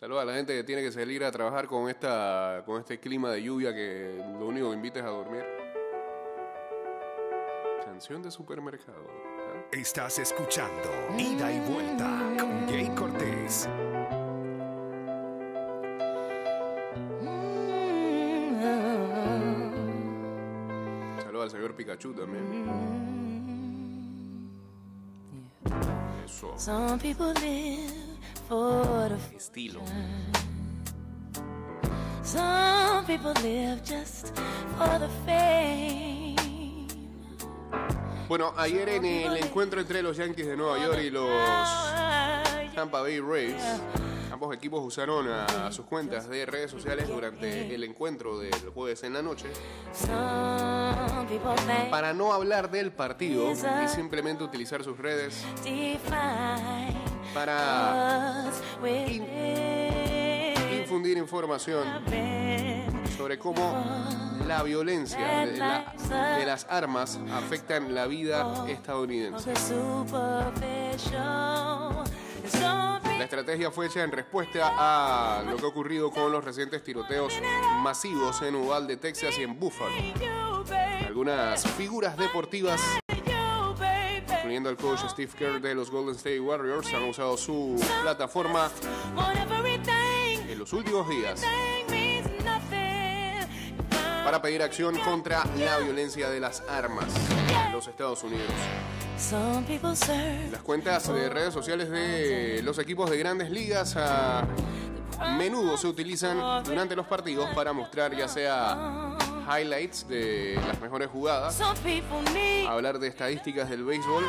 Saludos 0.00 0.22
a 0.22 0.24
la 0.26 0.34
gente 0.34 0.54
que 0.54 0.64
tiene 0.64 0.82
que 0.82 0.90
salir 0.90 1.22
a 1.24 1.30
trabajar 1.30 1.66
con 1.66 1.88
esta 1.88 2.62
con 2.66 2.80
este 2.80 2.98
clima 2.98 3.30
de 3.30 3.42
lluvia 3.42 3.72
que 3.72 4.20
lo 4.38 4.46
único 4.46 4.70
que 4.70 4.76
invita 4.76 4.98
es 4.98 5.04
a 5.04 5.08
dormir. 5.08 5.44
Canción 7.84 8.22
de 8.22 8.30
supermercado. 8.30 9.06
¿ah? 9.08 9.66
Estás 9.70 10.18
escuchando 10.18 10.90
Ida 11.16 11.52
y 11.52 11.60
Vuelta 11.60 12.34
con 12.38 12.68
Jay 12.68 12.88
Cortés. 12.94 13.68
Saludos 21.22 21.44
al 21.44 21.50
señor 21.50 21.74
Pikachu 21.76 22.12
también. 22.12 23.23
Eso. 26.44 26.58
Some 26.58 26.98
people 26.98 27.32
live 27.34 27.92
for 28.48 29.08
the 29.08 29.36
Estilo. 29.36 29.82
Some 32.22 33.04
people 33.06 33.32
live 33.42 33.82
just 33.84 34.34
for 34.78 34.98
the 34.98 35.08
fame. 35.26 36.36
Bueno, 38.28 38.54
ayer 38.56 38.88
en 38.88 39.04
el 39.04 39.36
encuentro 39.36 39.80
entre 39.80 40.02
los 40.02 40.16
Yankees 40.16 40.46
de 40.46 40.56
Nueva 40.56 40.82
York 40.82 40.98
y 41.04 41.10
los 41.10 41.28
Tampa 42.74 43.02
Bay 43.02 43.20
Rays, 43.20 43.62
ambos 44.34 44.52
equipos 44.52 44.84
usaron 44.84 45.28
a 45.28 45.70
sus 45.70 45.86
cuentas 45.86 46.28
de 46.28 46.44
redes 46.44 46.68
sociales 46.68 47.08
durante 47.08 47.72
el 47.72 47.84
encuentro 47.84 48.40
del 48.40 48.52
jueves 48.74 49.04
en 49.04 49.12
la 49.12 49.22
noche 49.22 49.46
para 51.88 52.12
no 52.12 52.32
hablar 52.32 52.68
del 52.68 52.90
partido 52.90 53.52
y 53.52 53.88
simplemente 53.88 54.42
utilizar 54.42 54.82
sus 54.82 54.98
redes 54.98 55.44
para 57.32 58.50
with 58.82 59.22
infundir 60.80 61.16
información 61.16 61.86
sobre 63.16 63.38
cómo 63.38 63.84
la 64.48 64.64
violencia 64.64 65.46
de, 65.46 65.52
de 65.52 66.46
las 66.46 66.66
armas 66.68 67.20
afectan 67.32 67.94
la 67.94 68.08
vida 68.08 68.66
estadounidense. 68.68 69.52
La 73.18 73.24
estrategia 73.24 73.70
fue 73.70 73.86
hecha 73.86 74.02
en 74.02 74.10
respuesta 74.10 74.72
a 74.76 75.42
lo 75.42 75.56
que 75.56 75.64
ha 75.64 75.68
ocurrido 75.68 76.10
con 76.10 76.32
los 76.32 76.44
recientes 76.44 76.82
tiroteos 76.82 77.32
masivos 77.80 78.42
en 78.42 78.56
Uvalde, 78.56 78.96
Texas 78.96 79.38
y 79.38 79.42
en 79.42 79.58
Buffalo. 79.58 79.94
Algunas 81.06 81.64
figuras 81.74 82.16
deportivas, 82.16 82.80
incluyendo 84.36 84.68
al 84.68 84.76
coach 84.76 85.00
Steve 85.08 85.30
Kerr 85.38 85.60
de 85.60 85.74
los 85.76 85.90
Golden 85.90 86.16
State 86.16 86.40
Warriors, 86.40 86.92
han 86.92 87.04
usado 87.04 87.36
su 87.36 87.80
plataforma 88.02 88.68
en 90.48 90.58
los 90.58 90.72
últimos 90.72 91.08
días 91.08 91.42
para 94.24 94.42
pedir 94.42 94.62
acción 94.62 94.98
contra 94.98 95.44
la 95.56 95.78
violencia 95.78 96.30
de 96.30 96.40
las 96.40 96.62
armas 96.68 97.06
en 97.66 97.72
los 97.72 97.86
Estados 97.86 98.24
Unidos. 98.24 98.50
Some 99.18 99.64
people 99.66 99.94
serve 99.96 100.50
Las 100.50 100.62
cuentas 100.62 101.06
de 101.12 101.28
redes 101.28 101.54
sociales 101.54 101.88
de 101.90 102.60
los 102.62 102.78
equipos 102.78 103.10
de 103.10 103.18
grandes 103.18 103.50
ligas 103.50 103.96
a 103.96 104.46
menudo 105.38 105.76
se 105.76 105.86
utilizan 105.86 106.64
durante 106.64 106.96
los 106.96 107.06
partidos 107.06 107.48
para 107.54 107.72
mostrar 107.72 108.16
ya 108.16 108.28
sea 108.28 109.16
highlights 109.46 110.08
de 110.08 110.58
las 110.66 110.80
mejores 110.80 111.08
jugadas, 111.08 111.60
hablar 112.68 112.98
de 112.98 113.08
estadísticas 113.08 113.68
del 113.68 113.84
béisbol 113.84 114.24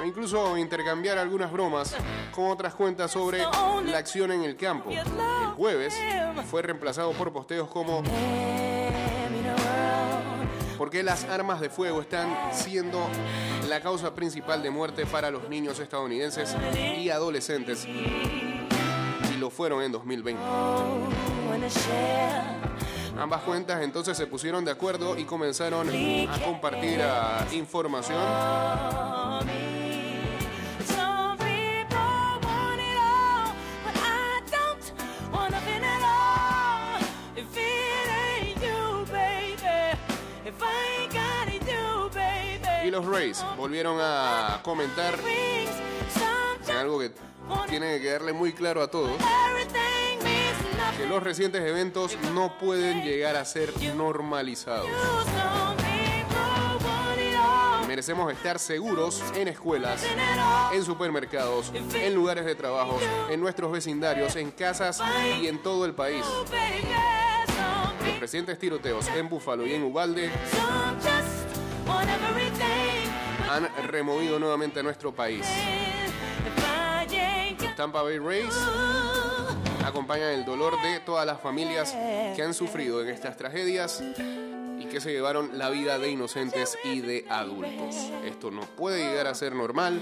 o 0.00 0.04
incluso 0.04 0.56
intercambiar 0.58 1.18
algunas 1.18 1.52
bromas 1.52 1.94
con 2.32 2.50
otras 2.50 2.74
cuentas 2.74 3.10
sobre 3.10 3.38
la 3.38 3.98
acción 3.98 4.32
en 4.32 4.42
el 4.42 4.56
campo. 4.56 4.90
El 4.90 5.04
jueves 5.56 5.94
fue 6.50 6.62
reemplazado 6.62 7.12
por 7.12 7.32
posteos 7.32 7.68
como 7.68 8.02
¿Por 10.78 10.90
qué 10.90 11.02
las 11.02 11.24
armas 11.24 11.60
de 11.60 11.70
fuego 11.70 12.00
están 12.00 12.28
siendo 12.52 13.04
la 13.68 13.80
causa 13.80 14.14
principal 14.14 14.62
de 14.62 14.70
muerte 14.70 15.06
para 15.06 15.28
los 15.28 15.48
niños 15.48 15.80
estadounidenses 15.80 16.54
y 16.96 17.10
adolescentes? 17.10 17.84
Y 17.84 19.36
lo 19.38 19.50
fueron 19.50 19.82
en 19.82 19.90
2020. 19.90 20.40
Oh, 20.40 21.08
wanna 21.50 21.66
share. 21.66 22.58
Ambas 23.18 23.42
cuentas 23.42 23.82
entonces 23.82 24.16
se 24.16 24.28
pusieron 24.28 24.64
de 24.64 24.70
acuerdo 24.70 25.18
y 25.18 25.24
comenzaron 25.24 25.88
a 25.90 26.44
compartir 26.44 27.00
ah, 27.02 27.44
información. 27.52 29.17
Los 42.90 43.04
Rays 43.04 43.44
volvieron 43.56 43.98
a 44.00 44.60
comentar 44.62 45.14
algo 46.76 46.98
que 46.98 47.12
tiene 47.68 47.96
que 47.96 48.02
quedarle 48.02 48.32
muy 48.32 48.52
claro 48.52 48.82
a 48.82 48.90
todos, 48.90 49.12
que 50.96 51.06
los 51.06 51.22
recientes 51.22 51.62
eventos 51.62 52.16
no 52.34 52.56
pueden 52.58 53.04
llegar 53.04 53.36
a 53.36 53.44
ser 53.44 53.72
normalizados. 53.94 54.88
Merecemos 57.86 58.32
estar 58.32 58.58
seguros 58.58 59.22
en 59.34 59.48
escuelas, 59.48 60.02
en 60.72 60.82
supermercados, 60.82 61.70
en 61.74 62.14
lugares 62.14 62.46
de 62.46 62.54
trabajo, 62.54 62.98
en 63.30 63.38
nuestros 63.38 63.70
vecindarios, 63.70 64.34
en 64.36 64.50
casas 64.50 65.00
y 65.40 65.46
en 65.46 65.62
todo 65.62 65.84
el 65.84 65.94
país. 65.94 66.24
Los 68.06 68.20
recientes 68.20 68.58
tiroteos 68.58 69.06
en 69.08 69.28
Búfalo 69.28 69.66
y 69.66 69.74
en 69.74 69.82
Ubalde 69.84 70.30
han 73.58 73.88
removido 73.88 74.38
nuevamente 74.38 74.80
a 74.80 74.82
nuestro 74.82 75.12
país. 75.12 75.44
Got 77.58 77.76
Tampa 77.76 78.02
Bay 78.02 78.18
Rays 78.18 78.54
acompañan 79.84 80.30
el 80.30 80.44
dolor 80.44 80.80
de 80.82 81.00
todas 81.00 81.26
las 81.26 81.40
familias 81.40 81.92
que 81.92 82.42
han 82.42 82.54
sufrido 82.54 83.02
en 83.02 83.08
estas 83.08 83.36
tragedias 83.36 84.02
y 84.78 84.86
que 84.86 85.00
se 85.00 85.10
llevaron 85.10 85.58
la 85.58 85.70
vida 85.70 85.98
de 85.98 86.10
inocentes 86.10 86.78
y 86.84 87.00
de 87.00 87.26
adultos. 87.28 87.96
Esto 88.24 88.50
no 88.50 88.60
puede 88.60 89.08
llegar 89.08 89.26
a 89.26 89.34
ser 89.34 89.54
normal, 89.54 90.00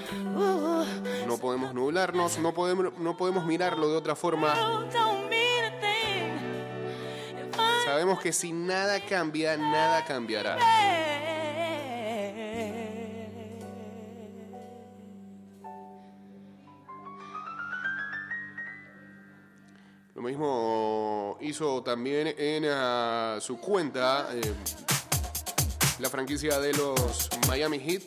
no 1.27 1.38
podemos 1.38 1.73
nublarnos, 1.73 2.38
no 2.38 2.53
podemos, 2.53 2.99
no 2.99 3.16
podemos 3.16 3.47
mirarlo 3.47 3.88
de 3.88 3.97
otra 3.97 4.16
forma. 4.16 4.55
Sabemos 7.85 8.21
que 8.21 8.33
si 8.33 8.53
nada 8.53 9.01
cambia, 9.01 9.57
nada 9.57 10.05
cambiará. 10.05 10.59
Mismo 20.27 21.39
hizo 21.41 21.83
también 21.85 22.35
en 22.37 22.65
ah, 22.69 23.39
su 23.41 23.59
cuenta 23.59 24.29
eh, 24.33 24.55
la 26.01 26.11
franquicia 26.11 26.59
de 26.59 26.73
los 26.73 27.29
Miami 27.47 27.79
Heat. 27.79 28.03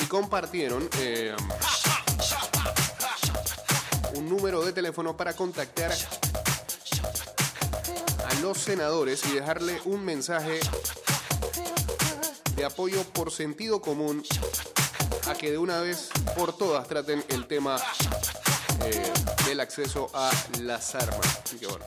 Y 0.00 0.04
compartieron 0.06 0.88
eh, 0.98 1.34
número 4.28 4.64
de 4.64 4.72
teléfono 4.72 5.16
para 5.16 5.34
contactar 5.34 5.92
a 8.26 8.34
los 8.40 8.58
senadores 8.58 9.24
y 9.26 9.32
dejarle 9.32 9.80
un 9.84 10.04
mensaje 10.04 10.60
de 12.54 12.64
apoyo 12.64 13.02
por 13.04 13.30
sentido 13.30 13.80
común 13.80 14.24
a 15.28 15.34
que 15.34 15.50
de 15.50 15.58
una 15.58 15.80
vez 15.80 16.10
por 16.36 16.56
todas 16.56 16.86
traten 16.88 17.24
el 17.28 17.46
tema 17.46 17.76
eh, 18.84 19.12
del 19.46 19.60
acceso 19.60 20.10
a 20.14 20.30
las 20.60 20.94
armas. 20.94 21.40
Así 21.44 21.58
que 21.58 21.66
bueno. 21.66 21.84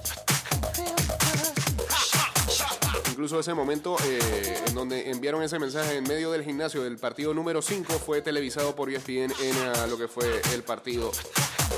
Incluso 3.10 3.40
ese 3.40 3.54
momento 3.54 3.98
eh, 4.06 4.64
en 4.68 4.74
donde 4.74 5.10
enviaron 5.12 5.44
ese 5.44 5.60
mensaje 5.60 5.98
en 5.98 6.04
medio 6.04 6.32
del 6.32 6.44
gimnasio 6.44 6.84
del 6.84 6.98
partido 6.98 7.34
número 7.34 7.62
5 7.62 7.94
fue 8.00 8.22
televisado 8.22 8.76
por 8.76 8.90
ESPN 8.90 9.34
en 9.42 9.58
ah, 9.76 9.88
lo 9.88 9.98
que 9.98 10.08
fue 10.08 10.42
el 10.54 10.64
partido 10.64 11.12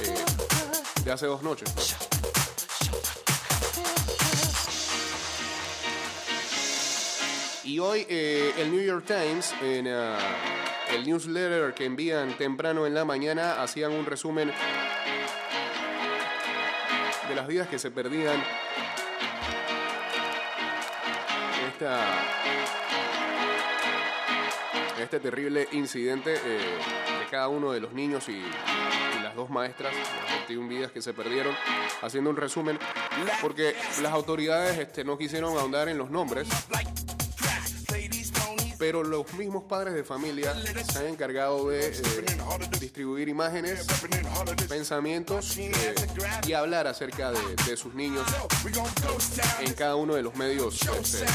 eh, 0.04 0.41
de 1.04 1.12
hace 1.12 1.26
dos 1.26 1.42
noches. 1.42 1.74
¿no? 1.76 1.82
Y 7.64 7.80
hoy 7.80 8.06
eh, 8.10 8.54
el 8.58 8.72
New 8.72 8.84
York 8.84 9.06
Times 9.06 9.54
en, 9.62 9.88
ah, 9.88 10.18
el 10.94 11.06
newsletter 11.06 11.74
que 11.74 11.86
envían 11.86 12.38
temprano 12.38 12.86
en 12.86 12.94
la 12.94 13.06
mañana 13.06 13.62
hacían 13.64 13.94
un 13.94 14.06
resumen 14.06 14.52
de 17.30 17.36
las 17.36 17.48
vidas 17.48 17.68
que 17.70 17.80
se 17.80 17.92
perdían 17.92 18.44
esta 21.70 22.06
este 25.02 25.20
terrible 25.20 25.68
incidente 25.72 26.36
eh, 26.36 26.60
de 27.20 27.26
cada 27.32 27.48
uno 27.48 27.72
de 27.72 27.80
los 27.80 27.94
niños 27.94 28.28
y 28.30 28.44
dos 29.36 29.50
maestras, 29.50 29.94
las 29.96 30.38
21 30.48 30.68
vidas 30.68 30.92
que 30.92 31.02
se 31.02 31.14
perdieron, 31.14 31.54
haciendo 32.02 32.30
un 32.30 32.38
resumen, 32.38 32.78
porque 33.42 33.76
las 34.02 34.12
autoridades 34.14 34.78
este, 34.78 35.04
no 35.04 35.18
quisieron 35.18 35.58
ahondar 35.58 35.90
en 35.90 35.98
los 35.98 36.10
nombres, 36.10 36.48
pero 38.82 39.04
los 39.04 39.32
mismos 39.34 39.66
padres 39.66 39.94
de 39.94 40.04
familia 40.04 40.56
se 40.92 40.98
han 40.98 41.06
encargado 41.06 41.70
de 41.70 41.90
eh, 41.90 42.02
distribuir 42.80 43.30
imágenes, 43.30 43.86
pensamientos 44.68 45.56
eh, 45.60 45.72
y 46.48 46.54
hablar 46.54 46.88
acerca 46.88 47.32
de, 47.32 47.78
sus 47.78 47.94
niños 47.94 48.26
en 49.60 49.74
cada 49.76 49.96
uno 49.96 50.16
de 50.16 50.24
los 50.24 50.36
medios 50.36 50.80
este, 50.82 51.26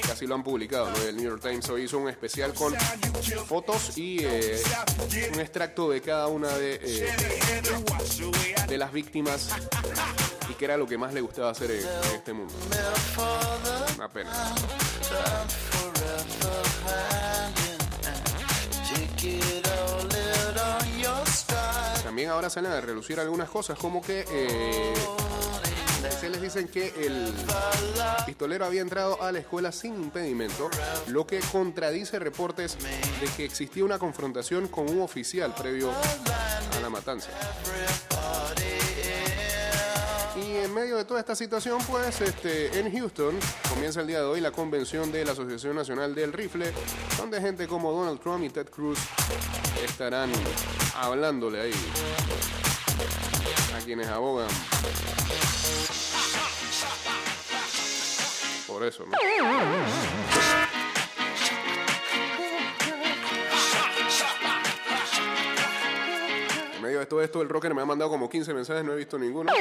que 0.00 0.10
así 0.10 0.26
lo 0.26 0.36
han 0.36 0.42
publicado. 0.42 0.90
El 1.06 1.16
New 1.16 1.26
York 1.26 1.42
Times 1.42 1.68
hoy 1.68 1.82
hizo 1.82 1.98
un 1.98 2.08
especial 2.08 2.54
con 2.54 2.74
fotos 3.46 3.98
y 3.98 4.24
eh, 4.24 4.58
un 5.34 5.40
extracto 5.40 5.90
de 5.90 6.00
cada 6.00 6.28
una 6.28 6.48
de, 6.48 6.80
las 8.78 8.90
víctimas 8.90 9.50
y 10.48 10.54
qué 10.54 10.64
era 10.64 10.78
lo 10.78 10.86
que 10.86 10.96
más 10.96 11.12
le 11.12 11.20
gustaba 11.20 11.50
hacer 11.50 11.70
en, 11.72 11.80
en 11.80 12.16
este 12.16 12.32
mundo. 12.32 12.54
Una 13.98 14.08
pena. 14.08 14.30
También 22.02 22.30
ahora 22.30 22.48
salen 22.48 22.70
a 22.70 22.80
relucir 22.80 23.18
algunas 23.18 23.48
cosas, 23.48 23.76
como 23.78 24.00
que 24.00 24.24
eh, 24.28 24.94
se 26.20 26.28
les 26.28 26.40
dicen 26.40 26.68
que 26.68 26.92
el 27.04 27.32
pistolero 28.24 28.64
había 28.64 28.82
entrado 28.82 29.20
a 29.22 29.32
la 29.32 29.40
escuela 29.40 29.72
sin 29.72 29.94
impedimento, 29.94 30.70
lo 31.08 31.26
que 31.26 31.40
contradice 31.40 32.18
reportes 32.18 32.78
de 32.78 33.26
que 33.36 33.44
existía 33.44 33.84
una 33.84 33.98
confrontación 33.98 34.68
con 34.68 34.88
un 34.88 35.00
oficial 35.00 35.54
previo 35.54 35.90
a 35.90 36.80
la 36.80 36.88
matanza. 36.88 37.30
Y 40.36 40.56
en 40.56 40.74
medio 40.74 40.96
de 40.96 41.04
toda 41.04 41.20
esta 41.20 41.36
situación, 41.36 41.78
pues 41.86 42.20
este, 42.20 42.78
en 42.78 42.90
Houston 42.92 43.38
comienza 43.68 44.00
el 44.00 44.08
día 44.08 44.18
de 44.18 44.24
hoy 44.24 44.40
la 44.40 44.50
convención 44.50 45.12
de 45.12 45.24
la 45.24 45.32
Asociación 45.32 45.76
Nacional 45.76 46.14
del 46.14 46.32
Rifle, 46.32 46.72
donde 47.16 47.40
gente 47.40 47.68
como 47.68 47.92
Donald 47.92 48.20
Trump 48.20 48.42
y 48.42 48.50
Ted 48.50 48.68
Cruz 48.68 48.98
estarán 49.84 50.32
hablándole 50.96 51.60
ahí 51.60 51.74
a 53.76 53.84
quienes 53.84 54.08
abogan 54.08 54.48
por 58.66 58.84
eso, 58.84 59.04
¿no? 59.06 59.12
Todo 67.08 67.22
esto, 67.22 67.42
el 67.42 67.48
rocker 67.48 67.74
me 67.74 67.82
ha 67.82 67.84
mandado 67.84 68.10
como 68.10 68.28
15 68.28 68.54
mensajes, 68.54 68.84
no 68.84 68.92
he 68.92 68.96
visto 68.96 69.18
ninguno. 69.18 69.52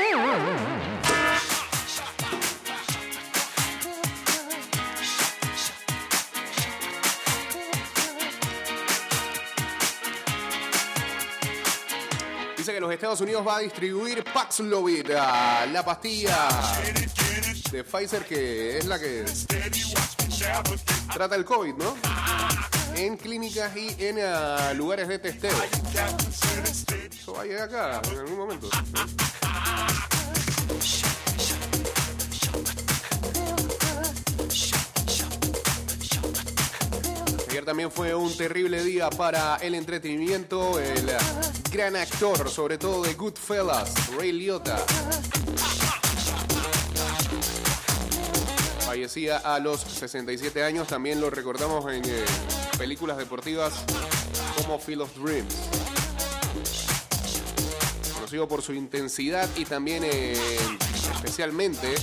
Dice 12.58 12.72
que 12.72 12.80
los 12.80 12.94
Estados 12.94 13.20
Unidos 13.20 13.46
va 13.46 13.58
a 13.58 13.60
distribuir 13.60 14.24
Paxlovid, 14.24 15.12
ah, 15.18 15.66
la 15.72 15.84
pastilla 15.84 16.48
de 17.72 17.84
Pfizer 17.84 18.24
que 18.24 18.78
es 18.78 18.86
la 18.86 18.98
que 18.98 19.26
trata 21.14 21.36
el 21.36 21.44
COVID, 21.44 21.74
¿no? 21.74 21.98
En 22.96 23.18
clínicas 23.18 23.76
y 23.76 23.96
en 24.00 24.20
ah, 24.22 24.72
lugares 24.76 25.10
de 25.10 25.20
testeo. 25.20 25.52
Eso 27.24 27.32
va 27.32 27.44
a 27.44 27.46
llegar 27.46 27.70
acá 27.70 28.02
en 28.12 28.18
algún 28.20 28.38
momento. 28.38 28.68
Ayer 37.50 37.64
también 37.64 37.90
fue 37.90 38.14
un 38.14 38.36
terrible 38.36 38.84
día 38.84 39.10
para 39.10 39.56
el 39.62 39.74
entretenimiento. 39.76 40.78
El 40.80 41.14
gran 41.72 41.96
actor, 41.96 42.50
sobre 42.50 42.78
todo 42.78 43.02
de 43.04 43.14
Goodfellas, 43.14 43.94
Ray 44.18 44.34
Liotta. 44.34 44.76
Fallecía 48.86 49.38
a 49.38 49.60
los 49.60 49.80
67 49.80 50.62
años. 50.62 50.90
También 50.90 51.22
lo 51.22 51.30
recordamos 51.30 51.90
en 51.90 52.04
eh, 52.04 52.26
películas 52.78 53.16
deportivas 53.16 53.86
como 54.58 54.78
Field 54.78 55.04
of 55.04 55.18
Dreams. 55.18 55.83
Conocido 58.34 58.48
por 58.48 58.64
su 58.64 58.74
intensidad 58.74 59.48
y 59.56 59.64
también 59.64 60.04
eh, 60.04 60.34
especialmente 61.14 61.94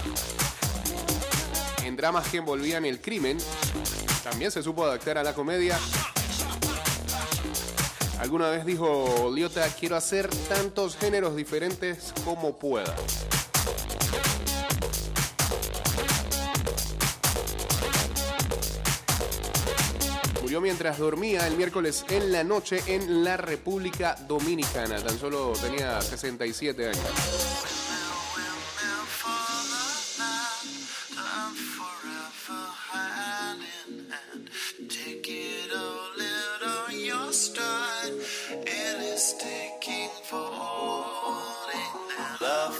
en 1.84 1.96
dramas 1.96 2.28
que 2.28 2.36
envolvían 2.36 2.84
el 2.84 3.00
crimen. 3.00 3.36
También 4.22 4.52
se 4.52 4.62
supo 4.62 4.84
adaptar 4.84 5.18
a 5.18 5.24
la 5.24 5.34
comedia. 5.34 5.76
Alguna 8.20 8.48
vez 8.48 8.64
dijo 8.64 9.28
Liotta, 9.34 9.66
quiero 9.70 9.96
hacer 9.96 10.30
tantos 10.48 10.96
géneros 10.96 11.34
diferentes 11.34 12.14
como 12.24 12.60
pueda. 12.60 12.94
Murió 20.50 20.62
mientras 20.62 20.98
dormía 20.98 21.46
el 21.46 21.56
miércoles 21.56 22.04
en 22.08 22.32
la 22.32 22.42
noche 22.42 22.82
en 22.88 23.22
la 23.22 23.36
República 23.36 24.16
Dominicana. 24.26 25.00
Tan 25.00 25.16
solo 25.16 25.52
tenía 25.52 26.02
67 26.02 26.88
años. 26.88 26.98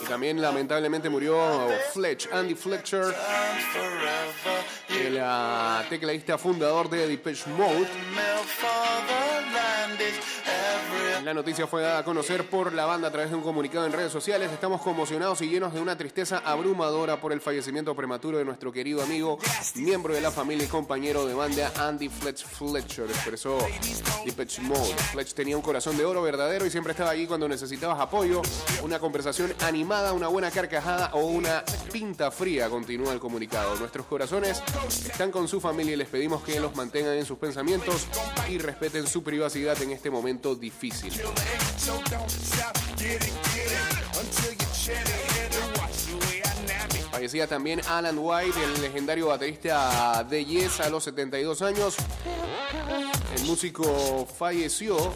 Y 0.03 0.07
también 0.07 0.43
lamentablemente 0.43 1.09
murió 1.09 1.69
Fletch, 1.93 2.29
Andy 2.33 2.57
Fletcher, 2.57 3.15
el 5.07 5.19
ah, 5.21 5.83
tecladista 5.89 6.39
fundador 6.39 6.89
de 6.91 7.09
Depeche 7.09 7.49
Mode. 7.51 7.89
La 11.31 11.35
noticia 11.35 11.69
fue 11.69 11.83
dada 11.83 12.01
a 12.01 12.05
conocer 12.05 12.51
por 12.51 12.73
la 12.73 12.87
banda 12.87 13.07
a 13.07 13.13
través 13.13 13.31
de 13.31 13.37
un 13.37 13.43
comunicado 13.43 13.87
en 13.87 13.93
redes 13.93 14.11
sociales. 14.11 14.51
Estamos 14.51 14.83
conmocionados 14.83 15.41
y 15.43 15.49
llenos 15.49 15.73
de 15.73 15.81
una 15.81 15.97
tristeza 15.97 16.43
abrumadora 16.45 17.21
por 17.21 17.33
el 17.33 17.41
fallecimiento 17.41 17.95
prematuro 17.95 18.37
de 18.37 18.45
nuestro 18.45 18.73
querido 18.73 19.01
amigo, 19.01 19.39
miembro 19.77 20.13
de 20.13 20.21
la 20.21 20.33
familia 20.33 20.65
y 20.65 20.67
compañero 20.67 21.27
de 21.27 21.35
banda 21.35 21.71
Andy 21.77 22.09
Fletch 22.09 22.45
Fletcher, 22.45 23.05
expresó 23.05 23.59
Depeche 24.27 24.61
Mode. 24.63 24.93
Fletch 25.13 25.35
tenía 25.35 25.57
un 25.57 25.63
corazón 25.63 25.97
de 25.97 26.05
oro 26.05 26.21
verdadero 26.21 26.67
y 26.67 26.71
siempre 26.71 26.91
estaba 26.95 27.11
allí 27.11 27.29
cuando 27.29 27.49
necesitabas 27.49 28.01
apoyo, 28.01 28.43
una 28.83 28.99
conversación 28.99 29.55
animada, 29.61 30.13
una 30.13 30.27
buena 30.27 30.51
carcajada 30.51 31.11
o 31.13 31.27
una 31.27 31.63
pinta 31.93 32.33
fría, 32.33 32.69
continúa 32.69 33.13
el 33.13 33.21
comunicado. 33.21 33.77
Nuestros 33.77 34.05
corazones 34.07 34.65
están 34.89 35.31
con 35.31 35.47
su 35.47 35.61
familia 35.61 35.95
y 35.95 35.97
les 35.97 36.09
pedimos 36.09 36.43
que 36.43 36.59
los 36.59 36.75
mantengan 36.75 37.15
en 37.15 37.25
sus 37.25 37.39
pensamientos 37.39 38.09
y 38.49 38.59
respeten 38.59 39.07
su 39.07 39.23
privacidad 39.23 39.81
en 39.81 39.93
este 39.93 40.11
momento 40.11 40.57
difícil. 40.57 41.20
Fallecía 47.11 47.47
también 47.47 47.81
Alan 47.87 48.17
White, 48.19 48.63
el 48.63 48.81
legendario 48.83 49.27
baterista 49.27 50.25
de 50.25 50.45
Yes 50.45 50.81
a 50.81 50.89
los 50.89 51.05
72 51.05 51.63
años. 51.63 51.97
El 53.37 53.45
músico 53.45 54.27
falleció 54.39 55.15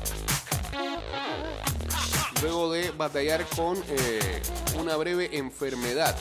luego 2.43 2.73
de 2.73 2.91
batallar 2.91 3.47
con 3.57 3.83
eh, 3.89 4.43
una 4.79 4.97
breve 4.97 5.31
enfermedad. 5.37 6.15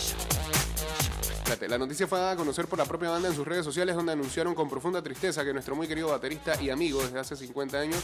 Espérate, 1.43 1.67
La 1.67 1.77
noticia 1.77 2.07
fue 2.07 2.19
dada 2.19 2.31
a 2.31 2.35
conocer 2.37 2.67
por 2.67 2.79
la 2.79 2.85
propia 2.85 3.09
banda 3.09 3.27
en 3.27 3.35
sus 3.35 3.45
redes 3.45 3.65
sociales 3.65 3.97
donde 3.97 4.13
anunciaron 4.13 4.55
con 4.55 4.69
profunda 4.69 5.01
tristeza 5.01 5.43
que 5.43 5.51
nuestro 5.51 5.75
muy 5.75 5.89
querido 5.89 6.07
baterista 6.07 6.59
y 6.61 6.69
amigo 6.69 7.03
desde 7.03 7.19
hace 7.19 7.35
50 7.35 7.79
años 7.79 8.01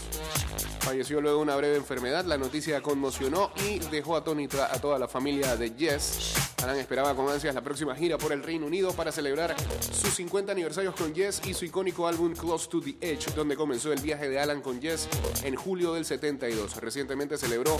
falleció 0.80 1.22
luego 1.22 1.38
de 1.38 1.42
una 1.44 1.56
breve 1.56 1.76
enfermedad. 1.76 2.26
La 2.26 2.36
noticia 2.36 2.82
conmocionó 2.82 3.50
y 3.66 3.78
dejó 3.78 4.16
atónita 4.16 4.66
a 4.70 4.78
toda 4.78 4.98
la 4.98 5.08
familia 5.08 5.56
de 5.56 5.74
Yes. 5.74 6.34
Alan 6.62 6.76
esperaba 6.76 7.14
con 7.14 7.26
ansias 7.30 7.54
la 7.54 7.62
próxima 7.62 7.96
gira 7.96 8.18
por 8.18 8.32
el 8.32 8.42
Reino 8.42 8.66
Unido 8.66 8.92
para 8.92 9.10
celebrar 9.10 9.56
sus 9.80 10.12
50 10.14 10.52
aniversarios 10.52 10.94
con 10.94 11.14
Yes 11.14 11.40
y 11.46 11.54
su 11.54 11.64
icónico 11.64 12.06
álbum 12.06 12.34
Close 12.34 12.68
to 12.68 12.82
the 12.82 12.94
Edge, 13.00 13.32
donde 13.34 13.56
comenzó 13.56 13.90
el 13.90 14.02
viaje 14.02 14.28
de 14.28 14.38
Alan 14.38 14.60
con 14.60 14.78
Yes 14.78 15.08
en 15.42 15.56
julio 15.56 15.94
del 15.94 16.04
72. 16.04 16.76
Recientemente 16.76 17.38
celebró 17.38 17.78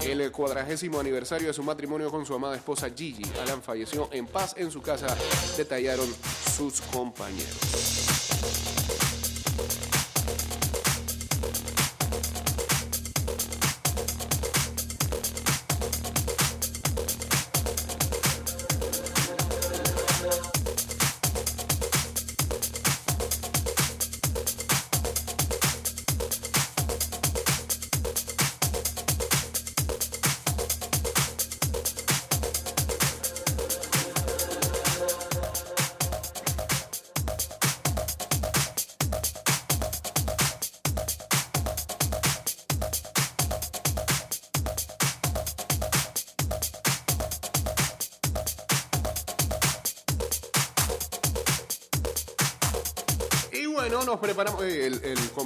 el 0.00 0.32
cuadragésimo 0.32 0.98
aniversario 0.98 1.46
de 1.46 1.54
su 1.54 1.62
matrimonio 1.62 2.10
con 2.10 2.26
su 2.26 2.34
amada 2.34 2.56
esposa 2.56 2.90
Gigi. 2.90 3.24
Alan 3.40 3.62
falleció 3.62 4.08
en 4.12 4.26
paz 4.26 4.54
su 4.72 4.80
casa, 4.80 5.14
detallaron 5.58 6.08
sus 6.56 6.80
compañeros. 6.80 8.11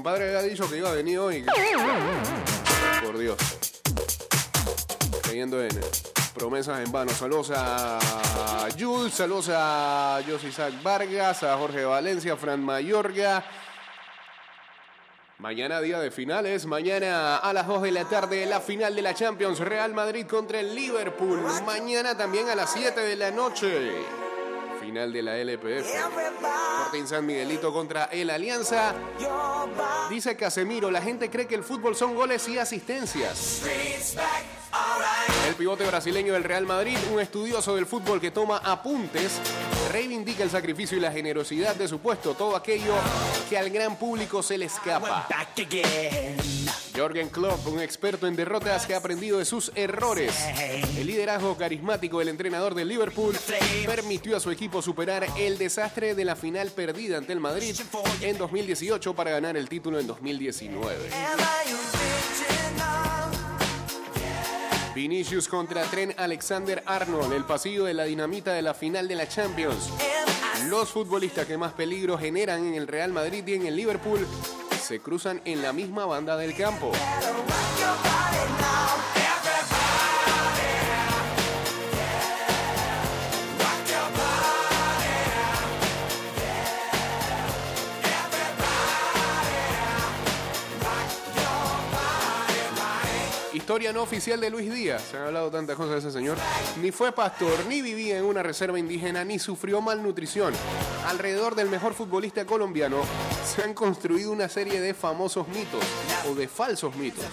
Compadre 0.07 0.37
había 0.37 0.43
dicho 0.49 0.71
que 0.71 0.77
iba 0.77 0.89
a 0.89 0.93
venir 0.95 1.19
hoy. 1.19 1.45
Por 3.05 3.19
Dios. 3.19 3.37
Creyendo 5.21 5.61
en 5.61 5.71
promesas 6.33 6.79
en 6.87 6.93
vano. 6.93 7.11
Saludos 7.11 7.51
a 7.53 8.69
Jules, 8.79 9.13
saludos 9.13 9.51
a 9.53 10.21
José 10.25 10.47
Isaac 10.47 10.75
Vargas, 10.81 11.43
a 11.43 11.57
Jorge 11.57 11.85
Valencia, 11.85 12.37
Fran 12.37 12.63
Mayorga. 12.63 13.45
Mañana 15.39 15.81
día 15.81 15.99
de 15.99 16.13
finales, 16.13 16.67
mañana 16.67 17.39
a 17.39 17.53
las 17.53 17.67
2 17.67 17.83
de 17.83 17.91
la 17.91 18.05
tarde 18.05 18.47
la 18.47 18.61
final 18.61 18.95
de 18.95 19.03
la 19.03 19.13
Champions, 19.13 19.59
Real 19.59 19.93
Madrid 19.93 20.25
contra 20.27 20.61
el 20.61 20.73
Liverpool. 20.73 21.41
Mañana 21.67 22.17
también 22.17 22.49
a 22.49 22.55
las 22.55 22.73
7 22.73 23.01
de 23.01 23.17
la 23.17 23.33
noche, 23.33 24.07
final 24.87 25.13
de 25.13 25.23
la 25.23 25.37
LPF. 25.37 25.85
Sporting 25.85 27.07
San 27.07 27.27
Miguelito 27.27 27.73
contra 27.73 28.05
el 28.05 28.31
Alianza. 28.31 28.95
Dice 30.09 30.37
Casemiro, 30.37 30.91
la 30.91 31.03
gente 31.03 31.29
cree 31.29 31.47
que 31.47 31.57
el 31.57 31.65
fútbol 31.65 31.97
son 31.97 32.15
goles 32.15 32.47
y 32.49 32.59
asistencias. 32.59 33.63
El 35.49 35.55
pivote 35.55 35.85
brasileño 35.87 36.35
del 36.35 36.45
Real 36.45 36.67
Madrid, 36.67 36.97
un 37.13 37.21
estudioso 37.21 37.75
del 37.75 37.87
fútbol 37.87 38.21
que 38.21 38.31
toma 38.31 38.59
apuntes, 38.59 39.41
reivindica 39.91 40.45
el 40.45 40.51
sacrificio 40.51 40.97
y 40.97 41.01
la 41.01 41.11
generosidad 41.11 41.75
de 41.75 41.89
su 41.89 41.99
puesto, 41.99 42.35
todo 42.35 42.55
aquello 42.55 42.95
que 43.51 43.59
al 43.59 43.71
gran 43.71 43.97
público 43.97 44.43
se 44.43 44.57
le 44.57 44.67
escapa. 44.67 45.27
Jorgen 46.97 47.29
Klopp, 47.29 47.67
un 47.67 47.81
experto 47.81 48.27
en 48.27 48.37
derrotas 48.37 48.87
que 48.87 48.95
ha 48.95 48.99
aprendido 48.99 49.39
de 49.39 49.45
sus 49.45 49.71
errores. 49.75 50.35
El 50.97 51.07
liderazgo 51.07 51.55
carismático 51.57 52.21
del 52.21 52.29
entrenador 52.29 52.75
del 52.75 52.89
Liverpool 52.89 53.37
permitió 53.85 54.37
a 54.37 54.41
su 54.41 54.51
equipo 54.51 54.81
superar 54.81 55.27
el 55.37 55.59
desastre 55.59 56.15
de 56.15 56.25
la 56.25 56.37
final 56.37 56.71
perdida 56.71 57.19
ante 57.19 57.35
el 57.35 57.41
Madrid 57.41 57.77
en 58.23 58.39
2018 58.39 59.15
para 59.15 59.31
ganar 59.31 59.59
el 59.59 59.69
título 59.69 60.01
en 60.01 60.07
2019. 60.07 61.11
Vinicius 64.95 65.49
contra 65.49 65.83
Tren 65.85 66.15
Alexander 66.17 66.83
Arnold, 66.87 67.35
el 67.35 67.45
pasillo 67.45 67.85
de 67.85 67.93
la 67.93 68.05
dinamita 68.05 68.55
de 68.55 68.63
la 68.63 68.73
final 68.73 69.07
de 69.07 69.17
la 69.17 69.29
Champions. 69.29 69.91
Los 70.71 70.89
futbolistas 70.89 71.47
que 71.47 71.59
más 71.59 71.75
peligro 71.75 72.17
generan 72.17 72.65
en 72.65 72.75
el 72.75 72.87
Real 72.87 73.13
Madrid 73.13 73.47
y 73.47 73.55
en 73.55 73.67
el 73.67 73.77
Liverpool 73.77 74.27
se 74.87 75.01
cruzan 75.01 75.43
en 75.45 75.63
la 75.63 75.73
misma 75.73 76.07
banda 76.07 76.37
del 76.37 76.55
campo. 76.57 76.93
Historia 93.77 93.93
no 93.93 94.05
oficial 94.05 94.41
de 94.41 94.49
Luis 94.49 94.73
Díaz. 94.73 95.03
Se 95.11 95.19
han 95.19 95.25
hablado 95.25 95.51
tantas 95.51 95.77
cosas 95.77 95.93
de 95.93 95.99
ese 95.99 96.11
señor. 96.11 96.39
Ni 96.81 96.93
fue 96.93 97.13
pastor, 97.13 97.53
ni 97.69 97.83
vivía 97.83 98.17
en 98.17 98.25
una 98.25 98.43
reserva 98.43 98.79
indígena, 98.79 99.23
ni 99.23 99.39
sufrió 99.39 99.83
malnutrición. 99.83 100.55
Alrededor 101.07 101.55
del 101.55 101.69
mejor 101.69 101.93
futbolista 101.93 102.47
colombiano 102.47 103.03
se 103.45 103.65
han 103.65 103.75
construido 103.75 104.33
una 104.33 104.49
serie 104.49 104.81
de 104.81 104.95
famosos 104.95 105.47
mitos 105.49 105.85
o 106.27 106.35
de 106.35 106.49
falsos 106.49 106.97
mitos. 106.97 107.27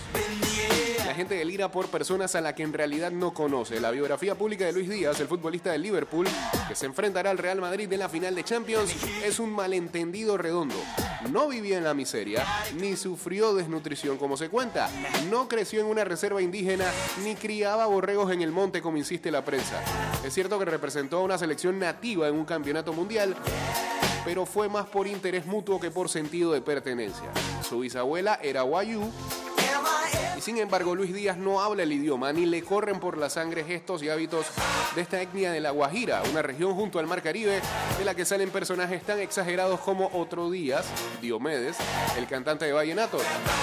La 1.14 1.18
gente 1.18 1.36
delira 1.36 1.70
por 1.70 1.90
personas 1.90 2.34
a 2.34 2.42
la 2.42 2.56
que 2.56 2.64
en 2.64 2.74
realidad 2.74 3.12
no 3.12 3.36
conoce. 3.36 3.80
La 3.80 3.92
biografía 3.92 4.34
pública 4.34 4.66
de 4.66 4.74
Luis 4.74 4.90
Díaz, 4.90 5.20
el 5.20 5.28
futbolista 5.28 5.72
del 5.72 5.84
Liverpool, 5.84 6.28
que 6.68 6.74
se 6.74 6.88
enfrentará 6.88 7.30
al 7.30 7.38
Real 7.38 7.62
Madrid 7.62 7.94
en 7.94 8.00
la 8.00 8.10
final 8.10 8.34
de 8.34 8.44
Champions, 8.44 8.92
es 9.24 9.38
un 9.38 9.52
malentendido 9.52 10.40
redondo. 10.40 10.74
No 11.30 11.48
vivía 11.48 11.78
en 11.78 11.84
la 11.84 11.94
miseria, 11.94 12.44
ni 12.80 12.96
sufrió 12.96 13.54
desnutrición 13.54 14.18
como 14.18 14.38
se 14.38 14.50
cuenta. 14.50 14.90
No 15.30 15.48
creció 15.48 15.82
en 15.82 15.86
una 15.86 16.04
reserva 16.04 16.42
indígena, 16.42 16.92
ni 17.24 17.36
criaba 17.36 17.86
borregos 17.86 18.32
en 18.32 18.42
el 18.42 18.52
monte 18.52 18.82
como 18.82 18.98
insiste 18.98 19.30
la 19.30 19.46
prensa. 19.46 19.84
Es 20.26 20.34
cierto 20.34 20.58
que 20.58 20.66
representó 20.66 21.20
a 21.20 21.24
una 21.26 21.38
selección 21.38 21.78
nativa 21.78 22.28
en 22.28 22.34
un 22.34 22.46
campeonato 22.46 22.92
mundial, 22.92 23.36
pero 24.26 24.48
fue 24.48 24.68
más 24.68 24.88
por 24.88 25.06
interés 25.06 25.46
mutuo 25.46 25.80
que 25.80 25.92
por 25.92 26.10
sentido 26.10 26.54
de 26.54 26.62
pertenencia. 26.62 27.30
Su 27.62 27.82
bisabuela 27.82 28.40
era 28.42 28.64
Wayuu 28.64 29.12
sin 30.44 30.58
embargo, 30.58 30.94
Luis 30.94 31.14
Díaz 31.14 31.38
no 31.38 31.62
habla 31.62 31.84
el 31.84 31.94
idioma 31.94 32.34
ni 32.34 32.46
le 32.46 32.64
corren 32.64 33.00
por 33.00 33.18
la 33.18 33.30
sangre 33.30 33.64
gestos 33.64 34.04
y 34.04 34.10
hábitos 34.10 34.48
de 34.94 35.02
esta 35.02 35.22
etnia 35.22 35.54
de 35.54 35.62
la 35.62 35.72
Guajira, 35.72 36.22
una 36.30 36.42
región 36.42 36.76
junto 36.76 37.00
al 37.00 37.08
Mar 37.08 37.22
Caribe 37.22 37.62
de 37.98 38.04
la 38.04 38.14
que 38.14 38.26
salen 38.26 38.50
personajes 38.50 39.04
tan 39.04 39.20
exagerados 39.20 39.80
como 39.80 40.10
Otro 40.14 40.52
Díaz, 40.52 40.86
Diomedes, 41.22 41.78
el 42.18 42.28
cantante 42.28 42.66
de 42.66 42.74
Vallenato. 42.74 43.20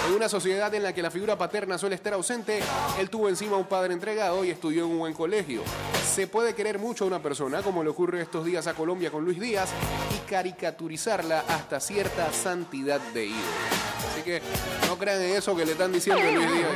En 0.09 0.15
una 0.15 0.31
sociedad 0.31 0.73
en 0.75 0.83
la 0.83 0.95
que 0.95 1.03
la 1.03 1.11
figura 1.11 1.37
paterna 1.37 1.77
suele 1.77 1.97
estar 1.97 2.15
ausente, 2.15 2.61
él 2.99 3.11
tuvo 3.11 3.29
encima 3.29 3.59
un 3.59 3.67
padre 3.67 3.93
entregado 3.93 4.43
y 4.43 4.49
estudió 4.49 4.87
en 4.87 4.93
un 4.93 4.99
buen 5.01 5.13
colegio. 5.13 5.63
Se 6.11 6.29
puede 6.29 6.55
querer 6.55 6.79
mucho 6.79 7.05
a 7.05 7.09
una 7.09 7.21
persona, 7.21 7.61
como 7.63 7.85
le 7.85 7.91
ocurre 7.91 8.23
estos 8.23 8.47
días 8.47 8.67
a 8.67 8.73
Colombia 8.73 9.11
con 9.11 9.23
Luis 9.23 9.39
Díaz, 9.39 9.69
y 10.17 10.31
caricaturizarla 10.31 11.45
hasta 11.47 11.79
cierta 11.79 12.33
santidad 12.33 13.01
de 13.13 13.27
ídolo. 13.27 13.90
Así 14.09 14.23
que 14.23 14.41
no 14.87 14.99
crean 14.99 15.21
en 15.23 15.37
eso 15.37 15.57
que 15.57 15.65
le 15.65 15.73
están 15.73 15.93
diciendo 15.93 16.23
Luis 16.23 16.53
Díaz. 16.53 16.71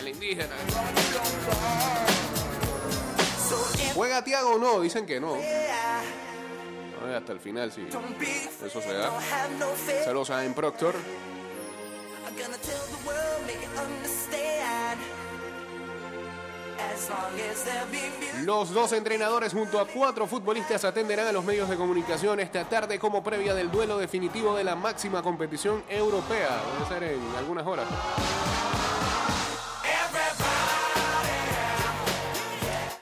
El 0.00 0.08
indígena. 0.08 0.56
¿Juega 3.94 4.24
Tiago 4.24 4.54
o 4.54 4.58
no? 4.58 4.80
Dicen 4.80 5.06
que 5.06 5.20
no. 5.20 5.34
Ver, 5.34 7.14
hasta 7.16 7.32
el 7.32 7.40
final 7.40 7.72
sí. 7.72 7.86
Eso 8.64 8.80
se 8.80 8.92
da. 8.92 9.10
Saludos 10.04 10.30
a 10.30 10.44
En 10.44 10.54
Proctor. 10.54 10.94
Los 18.44 18.70
dos 18.72 18.92
entrenadores 18.92 19.52
junto 19.52 19.80
a 19.80 19.86
cuatro 19.86 20.26
futbolistas 20.26 20.84
atenderán 20.84 21.26
a 21.26 21.32
los 21.32 21.44
medios 21.44 21.68
de 21.68 21.76
comunicación 21.76 22.40
esta 22.40 22.64
tarde 22.68 22.98
como 22.98 23.22
previa 23.22 23.54
del 23.54 23.70
duelo 23.70 23.98
definitivo 23.98 24.54
de 24.54 24.64
la 24.64 24.76
máxima 24.76 25.22
competición 25.22 25.84
europea. 25.88 26.62
Debe 26.72 26.88
ser 26.88 27.02
en 27.14 27.36
algunas 27.36 27.66
horas. 27.66 27.86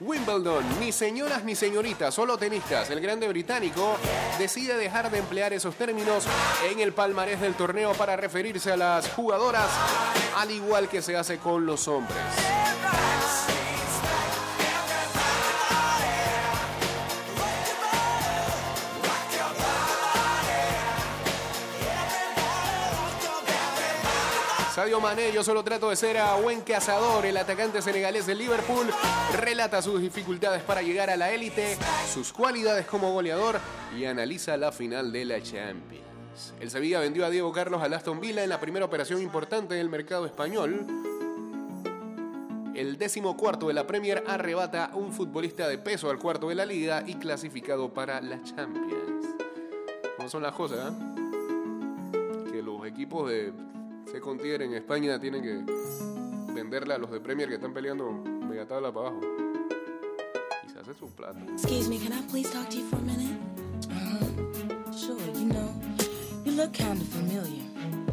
Wimbledon, 0.00 0.80
ni 0.80 0.90
señoras 0.90 1.44
ni 1.44 1.54
señoritas, 1.54 2.14
solo 2.14 2.38
tenistas. 2.38 2.88
El 2.88 3.00
grande 3.00 3.28
británico 3.28 3.96
decide 4.38 4.76
dejar 4.76 5.10
de 5.10 5.18
emplear 5.18 5.52
esos 5.52 5.74
términos 5.74 6.24
en 6.70 6.80
el 6.80 6.92
palmarés 6.92 7.40
del 7.40 7.54
torneo 7.54 7.92
para 7.92 8.16
referirse 8.16 8.72
a 8.72 8.76
las 8.76 9.08
jugadoras, 9.10 9.68
al 10.36 10.50
igual 10.50 10.88
que 10.88 11.02
se 11.02 11.16
hace 11.16 11.38
con 11.38 11.66
los 11.66 11.88
hombres. 11.88 12.16
Sadio 24.78 25.00
Mané, 25.00 25.32
yo 25.32 25.42
solo 25.42 25.64
trato 25.64 25.90
de 25.90 25.96
ser 25.96 26.18
a 26.18 26.36
buen 26.36 26.60
cazador. 26.60 27.26
El 27.26 27.36
atacante 27.36 27.82
senegalés 27.82 28.28
de 28.28 28.36
Liverpool 28.36 28.86
relata 29.36 29.82
sus 29.82 30.00
dificultades 30.00 30.62
para 30.62 30.82
llegar 30.82 31.10
a 31.10 31.16
la 31.16 31.32
élite, 31.32 31.76
sus 32.14 32.32
cualidades 32.32 32.86
como 32.86 33.12
goleador 33.12 33.58
y 33.98 34.04
analiza 34.04 34.56
la 34.56 34.70
final 34.70 35.10
de 35.10 35.24
la 35.24 35.42
Champions. 35.42 36.54
El 36.60 36.70
Sevilla 36.70 37.00
vendió 37.00 37.26
a 37.26 37.30
Diego 37.30 37.50
Carlos 37.50 37.82
al 37.82 37.92
Aston 37.92 38.20
Villa 38.20 38.44
en 38.44 38.50
la 38.50 38.60
primera 38.60 38.84
operación 38.84 39.20
importante 39.20 39.74
del 39.74 39.88
mercado 39.88 40.26
español. 40.26 40.86
El 42.76 42.98
décimo 42.98 43.36
cuarto 43.36 43.66
de 43.66 43.74
la 43.74 43.84
Premier 43.84 44.22
arrebata 44.28 44.92
un 44.94 45.12
futbolista 45.12 45.66
de 45.66 45.78
peso 45.78 46.08
al 46.08 46.20
cuarto 46.20 46.50
de 46.50 46.54
la 46.54 46.64
liga 46.64 47.02
y 47.04 47.16
clasificado 47.16 47.92
para 47.92 48.20
la 48.20 48.40
Champions. 48.44 49.26
¿Cómo 50.16 50.28
son 50.28 50.44
las 50.44 50.52
cosas? 50.52 50.92
eh? 50.92 52.52
Que 52.52 52.62
los 52.62 52.86
equipos 52.86 53.28
de 53.28 53.52
Second 54.10 54.40
Tier 54.40 54.62
en 54.62 54.74
España 54.74 55.20
tienen 55.20 55.42
que 55.42 56.52
venderle 56.54 56.94
a 56.94 56.98
los 56.98 57.10
de 57.10 57.20
Premier 57.20 57.48
que 57.48 57.56
están 57.56 57.74
peleando 57.74 58.10
media 58.10 58.66
tabla 58.66 58.90
para 58.90 59.08
abajo. 59.08 59.20
Y 60.66 60.70
se 60.70 60.78
hace 60.78 60.94
su 60.94 61.10
plata. 61.10 61.38
Excuse 61.52 61.88
me, 61.88 61.98
can 61.98 62.12
I 62.12 62.22
please 62.30 62.50
talk 62.50 62.70
to 62.70 62.76
you 62.78 62.86
for 62.88 62.98
a 62.98 63.02
minute? 63.02 63.36
Sure, 64.96 65.18
you 65.34 65.46
know, 65.52 65.68
you 66.44 66.52
look 66.52 66.72
kind 66.72 67.00
of 67.00 67.08
familiar. 67.08 67.62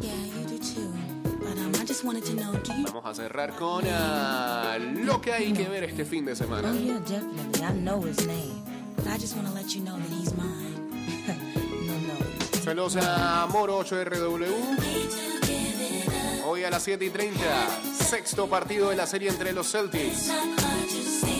Yeah, 0.02 0.12
you 0.12 0.46
do 0.46 0.58
too. 0.58 0.92
But 1.40 1.56
um, 1.58 1.72
I 1.80 1.84
just 1.86 2.04
wanted 2.04 2.24
to 2.26 2.34
know, 2.34 2.52
do 2.52 2.72
you? 2.74 2.84
Vamos 2.84 3.04
a 3.06 3.14
cerrar 3.14 3.56
con 3.56 3.84
ah, 3.88 4.76
lo 4.78 5.20
que 5.20 5.32
hay 5.32 5.52
que 5.52 5.66
ver 5.68 5.84
este 5.84 6.04
fin 6.04 6.26
de 6.26 6.36
semana. 6.36 6.70
Oh 6.70 6.78
yeah, 6.78 6.98
definitely. 7.00 7.64
I 7.64 7.72
know 7.72 8.02
his 8.02 8.26
name. 8.26 8.62
But 8.96 9.06
I 9.06 9.16
just 9.16 9.34
want 9.34 9.48
to 9.48 9.54
let 9.54 9.74
you 9.74 9.82
know 9.82 9.96
that 9.96 10.10
he's 10.10 10.34
mine. 10.34 10.90
no, 11.86 11.94
no. 12.06 12.14
Saludos 12.62 12.96
a 12.96 13.46
Moro 13.50 13.82
8RW. 13.82 15.35
Hoy 16.48 16.62
a 16.62 16.70
las 16.70 16.84
7 16.84 17.04
y 17.04 17.10
30, 17.10 17.40
sexto 18.08 18.46
partido 18.46 18.90
de 18.90 18.96
la 18.96 19.04
serie 19.08 19.28
entre 19.30 19.52
los 19.52 19.68
Celtics 19.68 20.30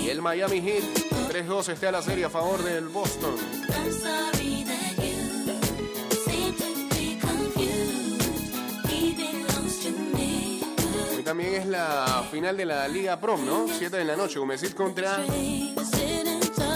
y 0.03 0.09
el 0.09 0.21
Miami 0.21 0.61
Heat. 0.61 0.83
3-2 1.31 1.69
está 1.69 1.93
la 1.93 2.03
serie 2.03 2.25
a 2.25 2.31
favor 2.31 2.61
del 2.65 2.89
Boston. 2.89 3.37
Hoy 11.17 11.23
también 11.23 11.55
es 11.55 11.67
la 11.67 12.27
final 12.33 12.57
de 12.57 12.65
la 12.65 12.89
Liga 12.89 13.21
Prom, 13.21 13.47
¿no? 13.47 13.67
7 13.69 13.97
de 13.97 14.05
la 14.05 14.17
noche, 14.17 14.41
Gomezit 14.41 14.75
contra 14.75 15.25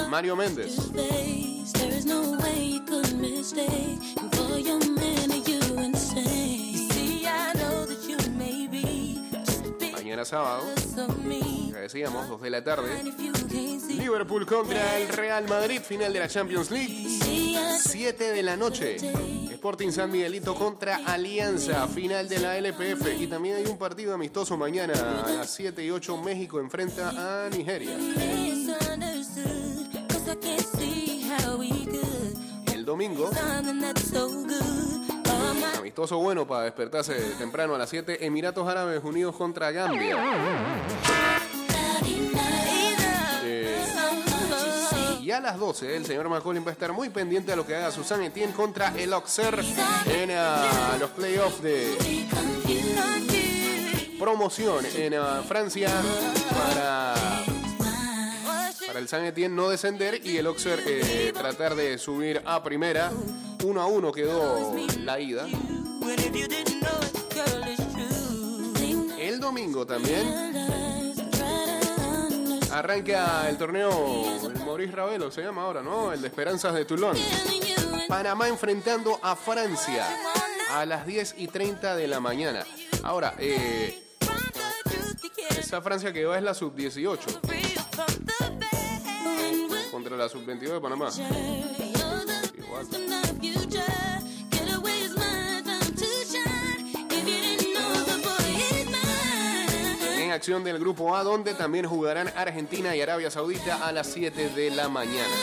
Mario 0.08 0.36
Méndez. 0.36 0.76
Mañana 10.20 10.28
sábado, 10.28 10.64
decíamos, 11.80 12.28
2 12.28 12.42
de 12.42 12.50
la 12.50 12.62
tarde. 12.62 13.02
Liverpool 13.88 14.44
contra 14.44 14.98
el 14.98 15.08
Real 15.08 15.48
Madrid, 15.48 15.80
final 15.80 16.12
de 16.12 16.18
la 16.18 16.28
Champions 16.28 16.70
League. 16.70 17.20
see, 17.22 17.56
I 17.56 17.78
7 17.78 18.32
de 18.32 18.42
la 18.42 18.54
noche. 18.54 18.96
Sporting 19.50 19.90
San 19.90 20.10
Miguelito 20.10 20.54
contra 20.54 20.96
Alianza, 21.06 21.88
final 21.88 22.28
de 22.28 22.38
la 22.38 22.58
LPF. 22.58 23.18
Y 23.18 23.28
también 23.28 23.56
hay 23.56 23.64
un 23.64 23.78
partido 23.78 24.12
amistoso 24.12 24.58
mañana 24.58 24.92
a 25.24 25.30
las 25.30 25.48
7 25.54 25.82
y 25.82 25.90
8. 25.90 26.18
México 26.18 26.60
enfrenta 26.60 27.46
a 27.46 27.48
Nigeria. 27.48 27.96
El 32.74 32.84
domingo, 32.84 33.30
amistoso 35.80 36.18
bueno 36.18 36.46
para 36.46 36.64
despertarse 36.64 37.14
temprano 37.38 37.74
a 37.74 37.78
las 37.78 37.88
7. 37.88 38.24
Emiratos 38.24 38.68
Árabes 38.68 39.02
Unidos 39.02 39.34
contra 39.34 39.70
Gambia. 39.70 40.16
Eh, 43.42 43.76
y 45.22 45.30
a 45.30 45.40
las 45.40 45.58
12, 45.58 45.96
el 45.96 46.04
señor 46.04 46.28
McCollin 46.28 46.64
va 46.64 46.70
a 46.70 46.72
estar 46.72 46.92
muy 46.92 47.08
pendiente 47.08 47.52
a 47.52 47.56
lo 47.56 47.66
que 47.66 47.74
haga 47.74 47.90
Susan 47.90 48.22
Etienne 48.22 48.52
contra 48.52 48.92
el 48.96 49.12
Auxerre 49.12 49.64
en 50.06 50.30
los 51.00 51.10
playoffs 51.10 51.62
de 51.62 51.96
promoción 54.18 54.84
en 54.96 55.14
ah, 55.14 55.42
Francia 55.48 55.88
para, 56.50 57.14
para 58.86 58.98
el 58.98 59.08
San 59.08 59.24
Etienne 59.24 59.56
no 59.56 59.70
descender 59.70 60.20
y 60.22 60.36
el 60.36 60.46
Auxerre 60.46 60.82
eh, 60.86 61.32
tratar 61.32 61.74
de 61.74 61.96
subir 61.96 62.42
a 62.44 62.62
primera. 62.62 63.10
1 63.62 63.80
a 63.80 63.86
1 63.86 64.12
quedó 64.12 64.74
la 65.04 65.20
ida. 65.20 65.46
El 69.18 69.40
domingo 69.40 69.86
también 69.86 70.50
arranca 72.72 73.48
el 73.48 73.58
torneo, 73.58 74.24
el 74.46 74.64
Maurice 74.64 74.92
Ravelo 74.92 75.30
se 75.30 75.42
llama 75.42 75.62
ahora, 75.62 75.82
¿no? 75.82 76.12
El 76.12 76.20
de 76.22 76.28
Esperanzas 76.28 76.74
de 76.74 76.84
Toulon. 76.84 77.16
Panamá 78.08 78.48
enfrentando 78.48 79.18
a 79.22 79.36
Francia 79.36 80.06
a 80.72 80.84
las 80.86 81.06
10 81.06 81.34
y 81.38 81.48
30 81.48 81.96
de 81.96 82.08
la 82.08 82.20
mañana. 82.20 82.64
Ahora, 83.02 83.34
eh, 83.38 84.02
esa 85.58 85.80
Francia 85.82 86.12
que 86.12 86.24
va 86.24 86.36
es 86.36 86.42
la 86.42 86.54
sub-18 86.54 87.18
contra 89.90 90.16
la 90.16 90.28
sub-22 90.28 90.72
de 90.72 90.80
Panamá. 90.80 91.10
Igual. 92.56 93.29
Acción 100.30 100.64
del 100.64 100.78
grupo 100.78 101.16
A, 101.16 101.22
donde 101.22 101.54
también 101.54 101.86
jugarán 101.86 102.32
Argentina 102.36 102.94
y 102.94 103.00
Arabia 103.00 103.30
Saudita 103.30 103.86
a 103.86 103.92
las 103.92 104.06
7 104.08 104.50
de 104.50 104.70
la 104.70 104.88
mañana. 104.88 105.34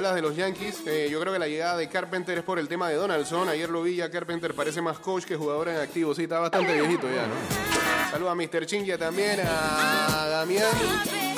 Hablas 0.00 0.14
de 0.14 0.22
los 0.22 0.34
Yankees, 0.34 0.82
eh, 0.86 1.08
yo 1.10 1.20
creo 1.20 1.34
que 1.34 1.38
la 1.38 1.46
llegada 1.46 1.76
de 1.76 1.86
Carpenter 1.86 2.38
es 2.38 2.42
por 2.42 2.58
el 2.58 2.68
tema 2.68 2.88
de 2.88 2.94
Donaldson. 2.94 3.50
Ayer 3.50 3.68
lo 3.68 3.82
vi, 3.82 3.96
ya 3.96 4.10
Carpenter 4.10 4.54
parece 4.54 4.80
más 4.80 4.98
coach 4.98 5.24
que 5.24 5.36
jugador 5.36 5.68
en 5.68 5.76
activo. 5.76 6.14
Sí, 6.14 6.22
está 6.22 6.38
bastante 6.38 6.72
viejito 6.72 7.06
ya, 7.06 7.26
¿no? 7.26 8.10
Saludos 8.10 8.32
a 8.32 8.34
Mr. 8.34 8.64
Chingia 8.64 8.96
también, 8.96 9.40
a 9.44 10.26
Damián. 10.26 11.29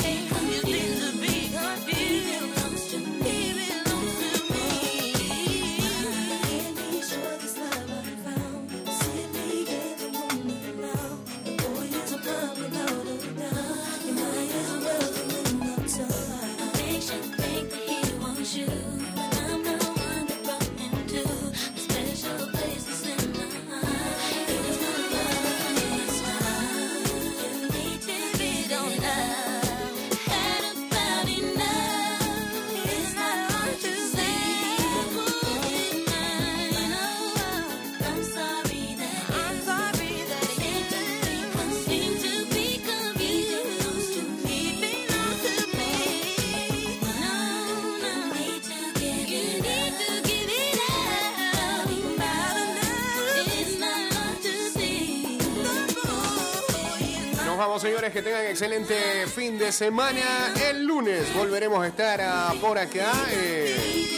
Señores, 57.83 58.12
que 58.12 58.22
tengan 58.22 58.47
excelente 58.47 59.26
fin 59.26 59.59
de 59.59 59.72
semana. 59.72 60.55
El 60.70 60.85
lunes 60.85 61.35
volveremos 61.35 61.83
a 61.83 61.89
estar 61.89 62.20
ah, 62.22 62.55
por 62.61 62.78
acá. 62.78 63.12
Eh, 63.33 64.09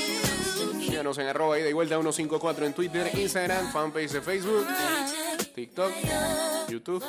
en 0.86 1.26
arroba 1.26 1.58
y 1.58 1.72
vuelta 1.72 1.96
154 1.96 2.66
en 2.66 2.72
Twitter, 2.74 3.10
Instagram, 3.14 3.72
fanpage 3.72 4.12
de 4.12 4.20
Facebook, 4.20 4.66
TikTok, 5.54 5.92
YouTube. 6.68 7.02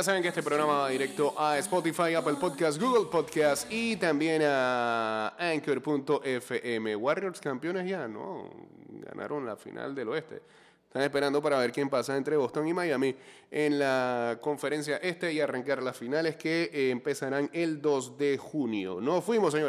Ya 0.00 0.04
saben 0.04 0.22
que 0.22 0.28
este 0.28 0.42
programa 0.42 0.78
va 0.78 0.88
directo 0.88 1.34
a 1.36 1.58
Spotify, 1.58 2.14
Apple 2.14 2.36
Podcast, 2.40 2.80
Google 2.80 3.10
Podcast 3.10 3.70
y 3.70 3.96
también 3.96 4.40
a 4.42 5.34
Anchor.fm. 5.38 6.96
Warriors 6.96 7.38
campeones 7.38 7.86
ya, 7.86 8.08
¿no? 8.08 8.48
Ganaron 8.88 9.44
la 9.44 9.56
final 9.56 9.94
del 9.94 10.08
oeste. 10.08 10.40
Están 10.86 11.02
esperando 11.02 11.42
para 11.42 11.58
ver 11.58 11.70
quién 11.70 11.90
pasa 11.90 12.16
entre 12.16 12.38
Boston 12.38 12.66
y 12.68 12.72
Miami 12.72 13.14
en 13.50 13.78
la 13.78 14.38
conferencia 14.40 14.96
este 14.96 15.34
y 15.34 15.40
arrancar 15.40 15.82
las 15.82 15.98
finales 15.98 16.36
que 16.36 16.70
eh, 16.72 16.88
empezarán 16.88 17.50
el 17.52 17.82
2 17.82 18.16
de 18.16 18.38
junio. 18.38 19.02
No 19.02 19.20
fuimos, 19.20 19.52
señores. 19.52 19.68